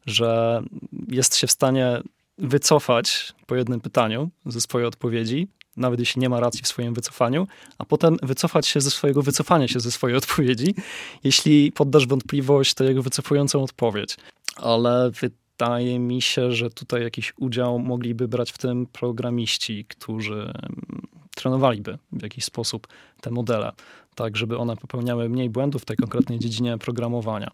że 0.06 0.62
jest 1.08 1.36
się 1.36 1.48
w 1.48 1.51
stanie 1.51 2.01
wycofać 2.38 3.34
po 3.46 3.56
jednym 3.56 3.82
pytaniu 3.82 4.30
ze 4.46 4.62
swojej 4.62 4.88
odpowiedzi, 4.88 5.48
nawet 5.77 6.00
jeśli 6.00 6.22
nie 6.22 6.30
ma 6.30 6.39
racji 6.39 6.62
w 6.63 6.68
swoim 6.68 6.94
wycofaniu, 6.94 7.48
a 7.77 7.86
potem 7.86 8.18
wycofać 8.24 8.68
się 8.68 8.82
ze 8.82 8.92
swojego 8.92 9.22
wycofania 9.22 9.68
się 9.68 9.80
ze 9.80 9.92
swojej 9.92 10.18
odpowiedzi, 10.24 10.75
jeśli 11.24 11.72
poddasz 11.72 12.08
wątpliwość 12.08 12.74
to 12.74 12.84
jego 12.84 13.04
wycofującą 13.04 13.63
odpowiedź. 13.63 14.18
Ale 14.56 15.12
wydaje 15.12 16.00
mi 16.00 16.22
się, 16.22 16.51
że 16.51 16.70
tutaj 16.70 17.01
jakiś 17.01 17.34
udział 17.38 17.80
mogliby 17.80 18.27
brać 18.27 18.51
w 18.51 18.58
tym 18.58 18.86
programiści, 18.86 19.86
którzy 19.86 20.34
mm, 20.34 21.08
trenowaliby 21.36 21.98
w 22.12 22.24
jakiś 22.24 22.46
sposób 22.46 22.88
te 23.22 23.32
modele, 23.32 23.72
tak 24.15 24.38
żeby 24.38 24.58
one 24.58 24.77
popełniały 24.77 25.30
mniej 25.30 25.50
błędów 25.50 25.82
w 25.82 25.86
tej 25.86 25.98
konkretnej 25.98 26.39
dziedzinie 26.39 26.77
programowania. 26.77 27.51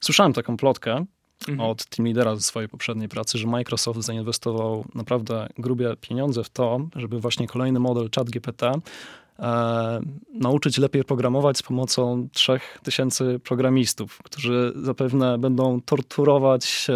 Słyszałem 0.00 0.32
taką 0.32 0.56
plotkę, 0.56 1.04
mhm. 1.48 1.60
od 1.60 1.86
team 1.86 2.06
leadera 2.06 2.36
ze 2.36 2.42
swojej 2.42 2.68
poprzedniej 2.68 3.08
pracy, 3.08 3.38
że 3.38 3.46
Microsoft 3.46 4.00
zainwestował 4.00 4.84
naprawdę 4.94 5.48
grubie 5.58 5.96
pieniądze 6.00 6.44
w 6.44 6.50
to, 6.50 6.80
żeby 6.96 7.20
właśnie 7.20 7.46
kolejny 7.46 7.80
model 7.80 8.08
ChatGPT 8.16 8.62
e, 8.62 10.00
nauczyć 10.34 10.78
lepiej 10.78 11.04
programować 11.04 11.58
z 11.58 11.62
pomocą 11.62 12.28
3000 12.32 13.38
programistów, 13.38 14.18
którzy 14.22 14.72
zapewne 14.76 15.38
będą 15.38 15.80
torturować 15.80 16.86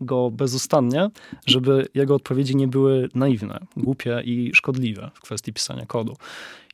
go 0.00 0.30
bezustannie, 0.30 1.10
żeby 1.46 1.88
jego 1.94 2.14
odpowiedzi 2.14 2.56
nie 2.56 2.68
były 2.68 3.08
naiwne, 3.14 3.58
głupie 3.76 4.22
i 4.24 4.50
szkodliwe 4.54 5.10
w 5.14 5.20
kwestii 5.20 5.52
pisania 5.52 5.86
kodu. 5.86 6.16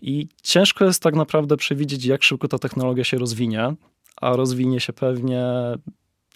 I 0.03 0.29
ciężko 0.43 0.85
jest 0.85 1.03
tak 1.03 1.15
naprawdę 1.15 1.57
przewidzieć, 1.57 2.05
jak 2.05 2.23
szybko 2.23 2.49
ta 2.49 2.59
technologia 2.59 3.05
się 3.05 3.19
rozwinie, 3.19 3.75
a 4.17 4.37
rozwinie 4.37 4.81
się 4.81 4.93
pewnie 4.93 5.45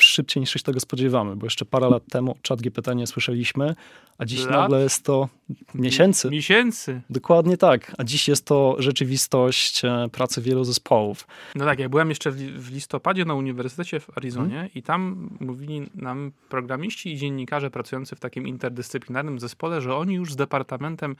szybciej 0.02 0.40
niż 0.40 0.50
się 0.50 0.60
tego 0.60 0.80
spodziewamy, 0.80 1.36
bo 1.36 1.46
jeszcze 1.46 1.64
parę 1.64 1.90
lat 1.90 2.02
temu 2.10 2.36
czat 2.42 2.62
GPT 2.62 2.94
nie 2.94 3.06
słyszeliśmy, 3.06 3.74
a 4.18 4.24
dziś 4.24 4.40
lat? 4.40 4.50
nagle 4.50 4.82
jest 4.82 5.04
to 5.04 5.28
miesięcy. 5.74 6.30
Miesięcy. 6.30 7.00
Dokładnie 7.10 7.56
tak. 7.56 7.94
A 7.98 8.04
dziś 8.04 8.28
jest 8.28 8.44
to 8.44 8.76
rzeczywistość 8.78 9.84
e, 9.84 10.08
pracy 10.12 10.42
wielu 10.42 10.64
zespołów. 10.64 11.26
No 11.54 11.64
tak, 11.64 11.78
ja 11.78 11.88
byłem 11.88 12.08
jeszcze 12.08 12.30
w 12.30 12.72
listopadzie 12.72 13.24
na 13.24 13.34
Uniwersytecie 13.34 14.00
w 14.00 14.18
Arizonie 14.18 14.54
hmm. 14.54 14.70
i 14.74 14.82
tam 14.82 15.30
mówili 15.40 15.82
nam 15.94 16.32
programiści 16.48 17.12
i 17.12 17.16
dziennikarze 17.16 17.70
pracujący 17.70 18.16
w 18.16 18.20
takim 18.20 18.48
interdyscyplinarnym 18.48 19.40
zespole, 19.40 19.80
że 19.80 19.96
oni 19.96 20.14
już 20.14 20.32
z 20.32 20.36
departamentem 20.36 21.16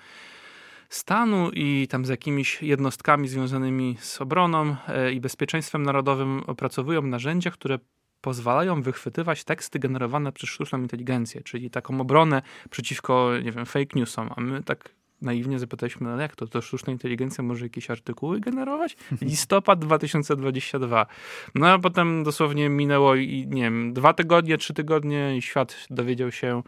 stanu 0.88 1.50
i 1.50 1.88
tam 1.90 2.04
z 2.04 2.08
jakimiś 2.08 2.62
jednostkami 2.62 3.28
związanymi 3.28 3.96
z 4.00 4.20
obroną 4.20 4.76
e, 4.88 5.12
i 5.12 5.20
bezpieczeństwem 5.20 5.82
narodowym 5.82 6.42
opracowują 6.46 7.02
narzędzia, 7.02 7.50
które 7.50 7.78
pozwalają 8.20 8.82
wychwytywać 8.82 9.44
teksty 9.44 9.78
generowane 9.78 10.32
przez 10.32 10.50
sztuczną 10.50 10.82
inteligencję, 10.82 11.42
czyli 11.42 11.70
taką 11.70 12.00
obronę 12.00 12.42
przeciwko, 12.70 13.30
nie 13.44 13.52
wiem, 13.52 13.66
fake 13.66 13.98
newsom. 13.98 14.30
A 14.36 14.40
my 14.40 14.62
tak 14.62 14.94
naiwnie 15.22 15.58
zapytaliśmy, 15.58 16.08
no 16.08 16.22
jak 16.22 16.36
to, 16.36 16.46
to 16.46 16.62
sztuczna 16.62 16.92
inteligencja 16.92 17.44
może 17.44 17.64
jakieś 17.64 17.90
artykuły 17.90 18.40
generować? 18.40 18.96
Listopad 19.22 19.78
2022. 19.78 21.06
No 21.54 21.68
a 21.68 21.78
potem 21.78 22.24
dosłownie 22.24 22.68
minęło 22.68 23.14
i 23.14 23.46
nie 23.48 23.62
wiem, 23.62 23.92
dwa 23.92 24.12
tygodnie, 24.12 24.58
trzy 24.58 24.74
tygodnie 24.74 25.36
i 25.36 25.42
świat 25.42 25.86
dowiedział 25.90 26.32
się 26.32 26.62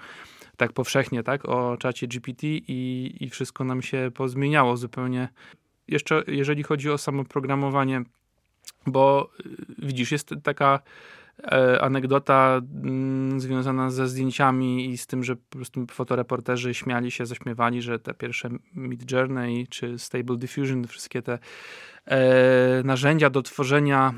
tak 0.56 0.72
powszechnie, 0.72 1.22
tak, 1.22 1.48
o 1.48 1.76
czacie 1.76 2.06
GPT 2.06 2.46
i, 2.46 3.14
i 3.20 3.30
wszystko 3.30 3.64
nam 3.64 3.82
się 3.82 4.10
pozmieniało 4.14 4.76
zupełnie. 4.76 5.28
Jeszcze 5.88 6.22
jeżeli 6.26 6.62
chodzi 6.62 6.90
o 6.90 6.98
samo 6.98 7.24
programowanie, 7.24 8.02
bo 8.86 9.30
y, 9.40 9.86
widzisz, 9.86 10.12
jest 10.12 10.34
taka 10.42 10.80
anegdota 11.80 12.61
mm, 12.85 13.40
związana 13.40 13.90
ze 13.90 14.09
zdjęciami 14.09 14.90
i 14.90 14.99
z 14.99 15.07
tym, 15.07 15.25
że 15.25 15.37
po 15.37 15.57
prostu 15.57 15.87
fotoreporterzy 15.90 16.75
śmiali 16.75 17.11
się, 17.11 17.26
zaśmiewali, 17.26 17.83
że 17.83 17.99
te 17.99 18.14
pierwsze 18.14 18.50
Mid 18.75 19.12
Journey 19.12 19.66
czy 19.66 19.99
Stable 19.99 20.37
Diffusion, 20.37 20.87
wszystkie 20.87 21.23
te 21.23 21.38
e, 22.07 22.83
narzędzia 22.85 23.30
do 23.30 23.42
tworzenia 23.42 24.14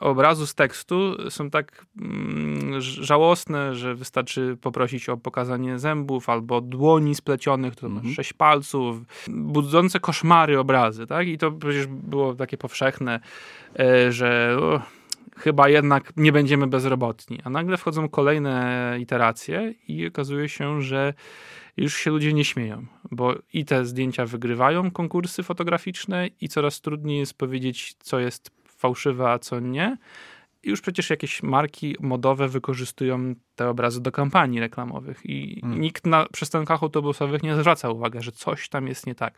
obrazu 0.00 0.46
z 0.46 0.54
tekstu 0.54 1.30
są 1.30 1.50
tak 1.50 1.86
mm, 2.00 2.80
żałosne, 2.80 3.74
że 3.74 3.94
wystarczy 3.94 4.56
poprosić 4.60 5.08
o 5.08 5.16
pokazanie 5.16 5.78
zębów 5.78 6.28
albo 6.28 6.60
dłoni 6.60 7.14
splecionych, 7.14 7.76
to 7.76 7.86
mhm. 7.86 8.14
sześć 8.14 8.32
palców, 8.32 8.96
budzące 9.28 10.00
koszmary 10.00 10.58
obrazy, 10.58 11.06
tak? 11.06 11.28
I 11.28 11.38
to 11.38 11.52
przecież 11.52 11.86
było 11.86 12.34
takie 12.34 12.58
powszechne, 12.58 13.20
e, 13.78 14.12
że... 14.12 14.58
chyba 15.36 15.68
jednak 15.68 16.12
nie 16.16 16.32
będziemy 16.32 16.66
bezrobotni. 16.66 17.40
A 17.44 17.50
nagle 17.50 17.76
wchodzą 17.76 18.08
kolejne 18.08 18.96
iteracje 19.00 19.74
i 19.88 20.06
okazuje 20.06 20.48
się, 20.48 20.82
że 20.82 21.14
już 21.76 21.96
się 21.96 22.10
ludzie 22.10 22.32
nie 22.32 22.44
śmieją, 22.44 22.86
bo 23.10 23.34
i 23.52 23.64
te 23.64 23.86
zdjęcia 23.86 24.26
wygrywają 24.26 24.90
konkursy 24.90 25.42
fotograficzne 25.42 26.28
i 26.40 26.48
coraz 26.48 26.80
trudniej 26.80 27.18
jest 27.18 27.34
powiedzieć, 27.34 27.94
co 28.00 28.20
jest 28.20 28.50
fałszywe, 28.66 29.30
a 29.30 29.38
co 29.38 29.60
nie 29.60 29.96
już 30.64 30.80
przecież 30.80 31.10
jakieś 31.10 31.42
marki 31.42 31.96
modowe 32.00 32.48
wykorzystują 32.48 33.34
te 33.56 33.68
obrazy 33.68 34.02
do 34.02 34.12
kampanii 34.12 34.60
reklamowych 34.60 35.20
i 35.24 35.60
hmm. 35.60 35.80
nikt 35.80 36.06
na 36.06 36.26
przystankach 36.32 36.82
autobusowych 36.82 37.42
nie 37.42 37.56
zwraca 37.56 37.90
uwagi, 37.90 38.18
że 38.20 38.32
coś 38.32 38.68
tam 38.68 38.88
jest 38.88 39.06
nie 39.06 39.14
tak. 39.14 39.34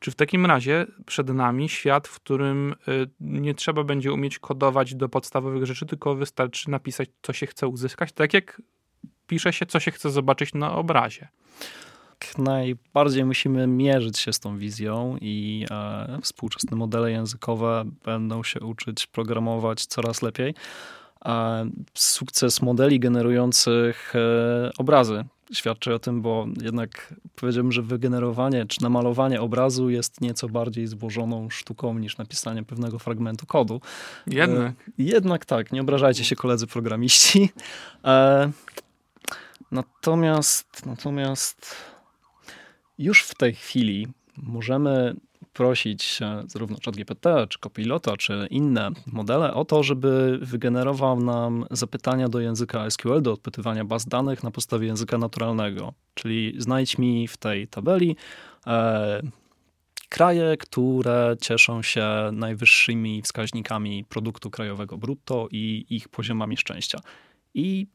Czy 0.00 0.10
w 0.10 0.14
takim 0.14 0.46
razie 0.46 0.86
przed 1.06 1.28
nami 1.28 1.68
świat, 1.68 2.08
w 2.08 2.20
którym 2.20 2.74
y, 2.88 3.08
nie 3.20 3.54
trzeba 3.54 3.84
będzie 3.84 4.12
umieć 4.12 4.38
kodować 4.38 4.94
do 4.94 5.08
podstawowych 5.08 5.66
rzeczy, 5.66 5.86
tylko 5.86 6.14
wystarczy 6.14 6.70
napisać, 6.70 7.08
co 7.22 7.32
się 7.32 7.46
chce 7.46 7.68
uzyskać, 7.68 8.12
tak 8.12 8.34
jak 8.34 8.62
pisze 9.26 9.52
się, 9.52 9.66
co 9.66 9.80
się 9.80 9.90
chce 9.90 10.10
zobaczyć 10.10 10.54
na 10.54 10.76
obrazie 10.76 11.28
najbardziej 12.38 13.24
musimy 13.24 13.66
mierzyć 13.66 14.18
się 14.18 14.32
z 14.32 14.40
tą 14.40 14.58
wizją 14.58 15.16
i 15.20 15.66
e, 15.70 16.18
współczesne 16.22 16.76
modele 16.76 17.10
językowe 17.10 17.84
będą 18.04 18.42
się 18.42 18.60
uczyć 18.60 19.06
programować 19.06 19.86
coraz 19.86 20.22
lepiej. 20.22 20.54
E, 21.24 21.66
sukces 21.94 22.62
modeli 22.62 23.00
generujących 23.00 24.12
e, 24.14 24.70
obrazy 24.78 25.24
świadczy 25.52 25.94
o 25.94 25.98
tym, 25.98 26.22
bo 26.22 26.46
jednak 26.62 27.14
powiedziałbym, 27.36 27.72
że 27.72 27.82
wygenerowanie 27.82 28.66
czy 28.66 28.82
namalowanie 28.82 29.40
obrazu 29.40 29.90
jest 29.90 30.20
nieco 30.20 30.48
bardziej 30.48 30.86
złożoną 30.86 31.50
sztuką 31.50 31.98
niż 31.98 32.18
napisanie 32.18 32.62
pewnego 32.62 32.98
fragmentu 32.98 33.46
kodu. 33.46 33.80
Jednak. 34.26 34.72
E, 34.72 34.74
jednak 34.98 35.44
tak, 35.44 35.72
nie 35.72 35.80
obrażajcie 35.80 36.24
się 36.24 36.36
koledzy 36.36 36.66
programiści. 36.66 37.52
E, 38.04 38.50
natomiast, 39.70 40.86
natomiast 40.86 41.76
już 42.98 43.22
w 43.22 43.34
tej 43.34 43.54
chwili 43.54 44.06
możemy 44.36 45.16
prosić 45.52 46.20
zarówno 46.46 46.76
ChatGPT, 46.84 47.26
czy 47.48 47.58
Copilota, 47.58 48.16
czy 48.16 48.46
inne 48.50 48.90
modele 49.06 49.54
o 49.54 49.64
to, 49.64 49.82
żeby 49.82 50.38
wygenerował 50.42 51.20
nam 51.20 51.66
zapytania 51.70 52.28
do 52.28 52.40
języka 52.40 52.90
SQL, 52.90 53.22
do 53.22 53.32
odpytywania 53.32 53.84
baz 53.84 54.06
danych 54.06 54.42
na 54.42 54.50
podstawie 54.50 54.86
języka 54.86 55.18
naturalnego. 55.18 55.92
Czyli 56.14 56.54
znajdź 56.58 56.98
mi 56.98 57.28
w 57.28 57.36
tej 57.36 57.68
tabeli 57.68 58.16
e, 58.66 59.22
kraje, 60.08 60.56
które 60.56 61.36
cieszą 61.40 61.82
się 61.82 62.06
najwyższymi 62.32 63.22
wskaźnikami 63.22 64.04
produktu 64.04 64.50
krajowego 64.50 64.98
brutto 64.98 65.48
i 65.50 65.86
ich 65.90 66.08
poziomami 66.08 66.56
szczęścia. 66.56 66.98
I 67.54 67.86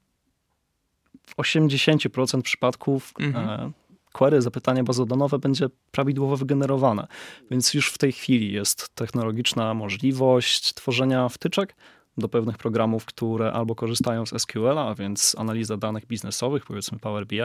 w 1.28 1.36
80% 1.36 2.42
przypadków 2.42 3.14
mhm. 3.20 3.50
e, 3.50 3.72
query, 4.14 4.42
zapytanie 4.42 4.84
bazodanowe 4.84 5.40
będzie 5.40 5.68
prawidłowo 5.92 6.38
wygenerowane. 6.38 7.08
Więc 7.52 7.74
już 7.74 7.92
w 7.92 7.98
tej 7.98 8.12
chwili 8.12 8.52
jest 8.52 8.96
technologiczna 8.96 9.74
możliwość 9.74 10.74
tworzenia 10.74 11.30
wtyczek 11.30 11.76
do 12.18 12.30
pewnych 12.30 12.58
programów, 12.58 13.06
które 13.06 13.52
albo 13.52 13.76
korzystają 13.76 14.26
z 14.26 14.42
SQL-a, 14.42 14.96
więc 14.96 15.36
analiza 15.38 15.78
danych 15.78 16.06
biznesowych, 16.06 16.66
powiedzmy 16.66 17.00
Power 17.00 17.28
BI, 17.28 17.42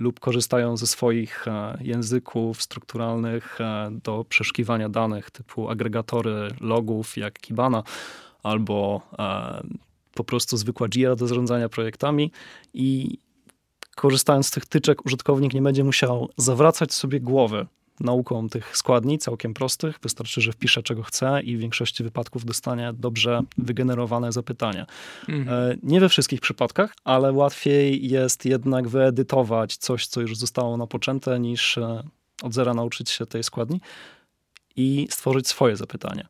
lub 0.00 0.20
korzystają 0.20 0.76
ze 0.76 0.86
swoich 0.86 1.48
e, 1.48 1.78
języków 1.80 2.62
strukturalnych 2.62 3.60
e, 3.60 3.90
do 4.02 4.24
przeszukiwania 4.28 4.88
danych 4.88 5.30
typu 5.30 5.70
agregatory 5.70 6.48
logów 6.60 7.16
jak 7.16 7.38
Kibana 7.38 7.82
albo 8.42 9.02
e, 9.18 9.62
po 10.14 10.24
prostu 10.24 10.56
zwykła 10.56 10.88
Jira 10.88 11.16
do 11.16 11.26
zarządzania 11.26 11.68
projektami 11.68 12.30
i 12.74 13.18
korzystając 13.94 14.46
z 14.46 14.50
tych 14.50 14.66
tyczek, 14.66 15.06
użytkownik 15.06 15.54
nie 15.54 15.62
będzie 15.62 15.84
musiał 15.84 16.28
zawracać 16.36 16.94
sobie 16.94 17.20
głowy 17.20 17.66
nauką 18.00 18.48
tych 18.48 18.76
składni, 18.76 19.18
całkiem 19.18 19.54
prostych. 19.54 19.98
Wystarczy, 20.02 20.40
że 20.40 20.52
wpisze 20.52 20.82
czego 20.82 21.02
chce 21.02 21.40
i 21.42 21.56
w 21.56 21.60
większości 21.60 22.04
wypadków 22.04 22.44
dostanie 22.44 22.92
dobrze 22.92 23.42
wygenerowane 23.58 24.32
zapytania. 24.32 24.86
Mhm. 25.28 25.78
Nie 25.82 26.00
we 26.00 26.08
wszystkich 26.08 26.40
przypadkach, 26.40 26.94
ale 27.04 27.32
łatwiej 27.32 28.08
jest 28.08 28.44
jednak 28.44 28.88
wyedytować 28.88 29.76
coś, 29.76 30.06
co 30.06 30.20
już 30.20 30.36
zostało 30.36 30.76
napoczęte, 30.76 31.40
niż 31.40 31.78
e, 31.78 32.02
od 32.42 32.54
zera 32.54 32.74
nauczyć 32.74 33.10
się 33.10 33.26
tej 33.26 33.42
składni 33.42 33.80
i 34.76 35.06
stworzyć 35.10 35.48
swoje 35.48 35.76
zapytania. 35.76 36.28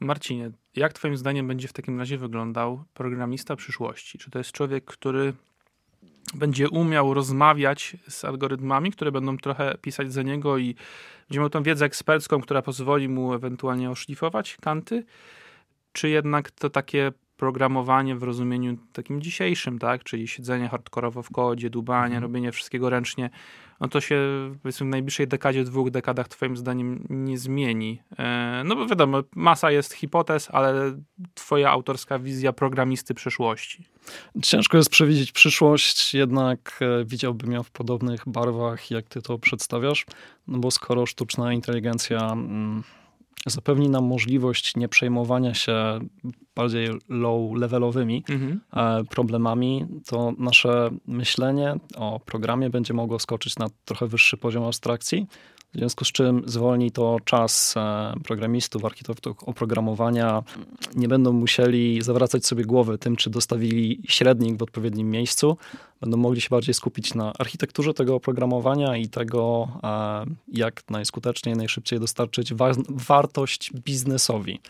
Marcinie, 0.00 0.50
jak 0.76 0.92
Twoim 0.92 1.16
zdaniem 1.16 1.48
będzie 1.48 1.68
w 1.68 1.72
takim 1.72 1.98
razie 1.98 2.18
wyglądał 2.18 2.84
programista 2.94 3.56
przyszłości? 3.56 4.18
Czy 4.18 4.30
to 4.30 4.38
jest 4.38 4.52
człowiek, 4.52 4.84
który 4.84 5.32
będzie 6.34 6.68
umiał 6.68 7.14
rozmawiać 7.14 7.96
z 8.08 8.24
algorytmami, 8.24 8.92
które 8.92 9.12
będą 9.12 9.38
trochę 9.38 9.78
pisać 9.80 10.12
za 10.12 10.22
niego 10.22 10.58
i 10.58 10.74
będzie 11.28 11.40
miał 11.40 11.50
tą 11.50 11.62
wiedzę 11.62 11.84
ekspercką, 11.84 12.40
która 12.40 12.62
pozwoli 12.62 13.08
mu 13.08 13.34
ewentualnie 13.34 13.90
oszlifować 13.90 14.56
kanty, 14.60 15.04
czy 15.92 16.08
jednak 16.08 16.50
to 16.50 16.70
takie 16.70 17.12
programowanie 17.36 18.16
w 18.16 18.22
rozumieniu 18.22 18.76
takim 18.92 19.22
dzisiejszym, 19.22 19.78
tak, 19.78 20.04
czyli 20.04 20.28
siedzenie 20.28 20.68
hardkorowo 20.68 21.22
w 21.22 21.30
kodzie, 21.30 21.70
dubanie, 21.70 22.04
mhm. 22.04 22.22
robienie 22.22 22.52
wszystkiego 22.52 22.90
ręcznie, 22.90 23.30
no 23.80 23.88
to 23.88 24.00
się 24.00 24.18
powiedzmy 24.62 24.86
w 24.86 24.90
najbliższej 24.90 25.28
dekadzie, 25.28 25.64
dwóch 25.64 25.90
dekadach 25.90 26.28
twoim 26.28 26.56
zdaniem 26.56 27.06
nie 27.10 27.38
zmieni. 27.38 28.02
E, 28.18 28.62
no 28.64 28.76
bo 28.76 28.86
wiadomo, 28.86 29.22
masa 29.34 29.70
jest 29.70 29.92
hipotez, 29.92 30.48
ale 30.52 30.98
twoja 31.34 31.70
autorska 31.70 32.18
wizja 32.18 32.52
programisty 32.52 33.14
przyszłości. 33.14 33.84
Ciężko 34.42 34.76
jest 34.76 34.90
przewidzieć 34.90 35.32
przyszłość, 35.32 36.14
jednak 36.14 36.78
e, 36.80 37.04
widziałbym 37.04 37.52
ją 37.52 37.62
w 37.62 37.70
podobnych 37.70 38.22
barwach, 38.26 38.90
jak 38.90 39.08
ty 39.08 39.22
to 39.22 39.38
przedstawiasz, 39.38 40.06
no 40.48 40.58
bo 40.58 40.70
skoro 40.70 41.06
sztuczna 41.06 41.52
inteligencja 41.52 42.18
mm, 42.32 42.82
zapewni 43.46 43.88
nam 43.88 44.04
możliwość 44.04 44.76
nie 44.76 44.88
przejmowania 44.88 45.54
się 45.54 45.98
bardziej 46.54 46.88
low-levelowymi 47.08 48.22
mhm. 48.28 48.60
E, 48.72 49.04
problemami, 49.04 49.86
to 50.06 50.32
nasze 50.38 50.90
myślenie 51.06 51.74
o 51.96 52.20
programie 52.20 52.70
będzie 52.70 52.94
mogło 52.94 53.18
skoczyć 53.18 53.58
na 53.58 53.66
trochę 53.84 54.06
wyższy 54.06 54.36
poziom 54.36 54.64
abstrakcji, 54.64 55.26
w 55.76 55.78
związku 55.78 56.04
z 56.04 56.12
czym 56.12 56.42
zwolni 56.46 56.90
to 56.90 57.16
czas 57.24 57.74
e, 57.76 58.12
programistów, 58.24 58.84
architektów 58.84 59.44
oprogramowania. 59.44 60.42
Nie 60.94 61.08
będą 61.08 61.32
musieli 61.32 62.02
zawracać 62.02 62.46
sobie 62.46 62.64
głowy 62.64 62.98
tym, 62.98 63.16
czy 63.16 63.30
dostawili 63.30 64.02
średnik 64.08 64.56
w 64.56 64.62
odpowiednim 64.62 65.10
miejscu. 65.10 65.56
Będą 66.00 66.16
mogli 66.16 66.40
się 66.40 66.48
bardziej 66.50 66.74
skupić 66.74 67.14
na 67.14 67.32
architekturze 67.38 67.94
tego 67.94 68.14
oprogramowania 68.14 68.96
i 68.96 69.08
tego, 69.08 69.68
e, 69.82 70.24
jak 70.52 70.90
najskuteczniej, 70.90 71.56
najszybciej 71.56 72.00
dostarczyć 72.00 72.54
wa 72.54 72.72
wartość 72.88 73.72
biznesowi. 73.72 74.60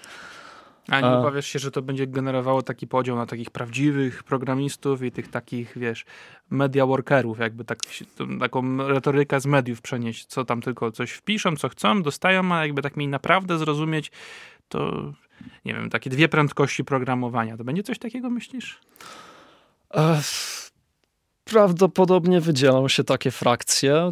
A 0.88 1.00
nie 1.00 1.08
obawiasz 1.08 1.46
się, 1.46 1.58
że 1.58 1.70
to 1.70 1.82
będzie 1.82 2.06
generowało 2.06 2.62
taki 2.62 2.86
podział 2.86 3.16
na 3.16 3.26
takich 3.26 3.50
prawdziwych 3.50 4.22
programistów 4.22 5.02
i 5.02 5.12
tych 5.12 5.28
takich, 5.28 5.78
wiesz, 5.78 6.04
media 6.50 6.86
workerów, 6.86 7.38
jakby 7.38 7.64
tak, 7.64 7.78
taką 8.40 8.88
retorykę 8.88 9.40
z 9.40 9.46
mediów 9.46 9.82
przenieść, 9.82 10.26
co 10.26 10.44
tam 10.44 10.60
tylko 10.60 10.92
coś 10.92 11.12
wpiszą, 11.12 11.56
co 11.56 11.68
chcą, 11.68 12.02
dostają, 12.02 12.52
a 12.52 12.66
jakby 12.66 12.82
tak 12.82 12.96
mieli 12.96 13.08
naprawdę 13.08 13.58
zrozumieć, 13.58 14.10
to 14.68 15.12
nie 15.64 15.74
wiem, 15.74 15.90
takie 15.90 16.10
dwie 16.10 16.28
prędkości 16.28 16.84
programowania. 16.84 17.56
To 17.56 17.64
będzie 17.64 17.82
coś 17.82 17.98
takiego, 17.98 18.30
myślisz? 18.30 18.80
Ech 19.90 20.55
Prawdopodobnie 21.50 22.40
wydzielą 22.40 22.88
się 22.88 23.04
takie 23.04 23.30
frakcje. 23.30 24.10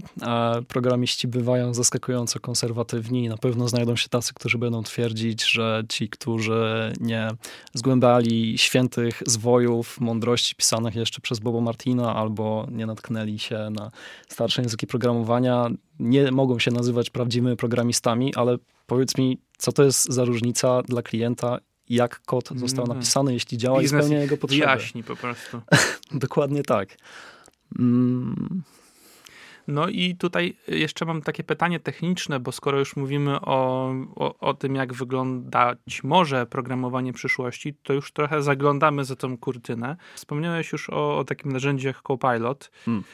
Programiści 0.69 1.29
bywają 1.29 1.75
zaskakująco 1.75 2.41
konserwatywni. 2.41 3.29
Na 3.29 3.37
pewno 3.37 3.69
znajdą 3.69 3.97
się 3.97 4.09
tacy, 4.09 4.35
którzy 4.35 4.59
będą 4.59 4.83
twierdzić, 4.83 5.45
że 5.45 5.83
ci, 5.89 6.09
którzy 6.09 6.93
nie 7.01 7.29
zgłębiali 7.75 8.59
świętych 8.59 9.23
zwojów, 9.27 10.01
mądrości 10.01 10.55
pisanych 10.55 10.95
jeszcze 10.95 11.21
przez 11.21 11.41
Bobo 11.41 11.61
Martina 11.61 12.17
albo 12.17 12.67
nie 12.71 12.87
natknęli 12.87 13.39
się 13.39 13.69
na 13.71 13.91
starsze 14.29 14.63
języki 14.63 14.87
programowania, 14.87 15.71
nie 15.99 16.31
mogą 16.31 16.59
się 16.59 16.71
nazywać 16.71 17.11
prawdziwymi 17.11 17.57
programistami, 17.57 18.35
ale 18.35 18.57
powiedz 18.87 19.19
mi, 19.19 19.39
co 19.59 19.73
to 19.73 19.85
jest 19.85 20.13
za 20.13 20.25
różnica 20.25 20.83
dla 20.83 21.03
klienta 21.03 21.59
jak 21.89 22.21
kod 22.21 22.49
został 22.49 22.83
mhm. 22.83 22.99
napisany, 22.99 23.33
jeśli 23.33 23.59
działa 23.59 23.81
Biznes 23.81 24.01
i 24.01 24.05
spełnia 24.05 24.23
jego 24.23 24.37
potrzeby. 24.37 24.65
Wyjaśni 24.65 25.05
po 25.05 25.17
prostu. 25.17 25.61
Dokładnie 26.25 26.63
tak. 26.63 26.89
Mm. 27.79 28.63
No 29.69 29.89
i 29.89 30.17
tutaj 30.17 30.57
jeszcze 30.69 31.05
mam 31.05 31.23
takie 31.23 31.45
pytanie 31.45 31.81
techniczne, 31.81 32.41
bo 32.41 32.53
skoro 32.53 32.79
już 32.79 32.97
mówimy 32.97 33.41
o, 33.41 33.91
o, 34.15 34.39
o, 34.39 34.55
tym, 34.55 34.75
jak 34.75 34.93
wyglądać 34.93 36.05
może 36.05 36.47
programowanie 36.47 37.13
przyszłości, 37.13 37.75
to 37.83 37.93
już 37.93 38.13
trochę 38.13 38.43
zaglądamy 38.43 39.05
za 39.05 39.17
tą 39.17 39.39
kurtynę. 39.39 39.97
Wspomniałeś 40.15 40.73
już 40.73 40.91
o, 40.91 41.19
o 41.19 41.25
takim 41.25 41.53
narzędziu 41.53 41.89
jak 41.89 42.03
Copilot, 42.03 42.71
hmm. 42.85 43.05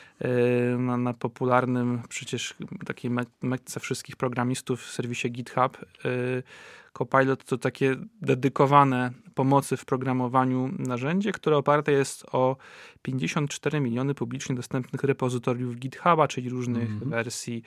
na, 0.86 0.96
na, 0.96 1.14
popularnym 1.14 2.02
przecież 2.08 2.54
takiej 2.86 3.10
metce 3.42 3.80
wszystkich 3.80 4.16
programistów 4.16 4.82
w 4.82 4.90
serwisie 4.90 5.30
GitHub. 5.30 5.78
Y, 6.04 6.42
Copilot 6.92 7.44
to 7.44 7.58
takie 7.58 7.96
dedykowane 8.22 9.10
pomocy 9.40 9.76
w 9.76 9.84
programowaniu 9.84 10.70
narzędzie, 10.78 11.32
które 11.32 11.56
oparte 11.56 11.92
jest 11.92 12.26
o 12.32 12.56
54 13.02 13.80
miliony 13.80 14.14
publicznie 14.14 14.54
dostępnych 14.54 15.04
repozytoriów 15.04 15.76
GitHuba, 15.76 16.28
czyli 16.28 16.48
różnych 16.48 16.88
mm 16.90 17.00
-hmm. 17.00 17.08
wersji 17.08 17.62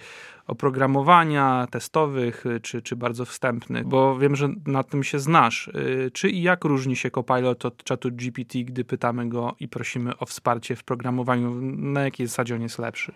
oprogramowania 0.48 1.68
testowych 1.72 2.44
czy, 2.62 2.82
czy 2.82 2.96
bardzo 2.96 3.26
wstępnych, 3.26 3.88
bo 3.88 4.20
wiem, 4.20 4.36
że 4.36 4.50
na 4.66 4.84
tym 4.84 5.04
się 5.04 5.20
znasz. 5.20 5.68
Y, 5.68 6.12
czy 6.14 6.30
i 6.30 6.42
jak 6.42 6.64
różni 6.64 6.96
się 6.96 7.12
Copilot 7.12 7.66
od 7.66 7.84
czatu 7.84 8.10
GPT, 8.12 8.60
gdy 8.60 8.86
pytamy 8.86 9.30
go 9.30 9.56
i 9.60 9.68
prosimy 9.68 10.18
o 10.18 10.26
wsparcie 10.26 10.76
w 10.76 10.84
programowaniu? 10.84 11.62
Na 11.78 12.02
jakiej 12.02 12.28
zasadzie 12.28 12.56
on 12.56 12.62
jest 12.62 12.80
lepszy? 12.80 13.14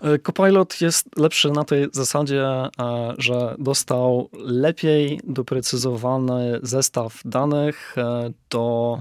E, 0.00 0.18
Copilot 0.18 0.80
jest 0.80 1.16
lepszy 1.16 1.50
na 1.50 1.64
tej 1.64 1.86
zasadzie, 1.92 2.44
e, 2.44 2.70
że 3.18 3.54
dostał 3.58 4.30
lepiej 4.32 5.20
doprecyzowany 5.24 6.60
zestaw 6.62 7.20
danych 7.24 7.98
e, 7.98 8.32
do 8.50 8.98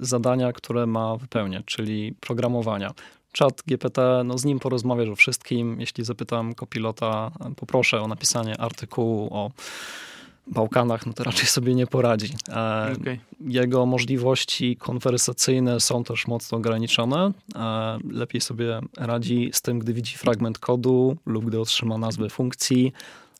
zadania, 0.00 0.52
które 0.52 0.86
ma 0.86 1.16
wypełniać, 1.16 1.64
czyli 1.64 2.14
programowania. 2.20 2.92
Chat 3.38 3.62
GPT, 3.66 4.22
no 4.24 4.38
z 4.38 4.44
nim 4.44 4.58
porozmawiasz 4.58 5.08
o 5.08 5.16
wszystkim. 5.16 5.80
Jeśli 5.80 6.04
zapytam 6.04 6.54
Copilota, 6.54 7.30
poproszę 7.56 8.00
o 8.00 8.08
napisanie 8.08 8.60
artykułu 8.60 9.28
o 9.30 9.50
Bałkanach, 10.46 11.06
no 11.06 11.12
to 11.12 11.24
raczej 11.24 11.46
sobie 11.46 11.74
nie 11.74 11.86
poradzi. 11.86 12.34
E, 12.48 12.92
okay. 13.00 13.18
Jego 13.40 13.86
możliwości 13.86 14.76
konwersacyjne 14.76 15.80
są 15.80 16.04
też 16.04 16.26
mocno 16.26 16.58
ograniczone. 16.58 17.32
E, 17.54 17.98
lepiej 18.10 18.40
sobie 18.40 18.80
radzi 18.96 19.50
z 19.52 19.62
tym, 19.62 19.78
gdy 19.78 19.92
widzi 19.92 20.16
fragment 20.16 20.58
kodu 20.58 21.16
lub 21.26 21.44
gdy 21.44 21.60
otrzyma 21.60 21.98
nazwę 21.98 22.30
funkcji 22.30 22.92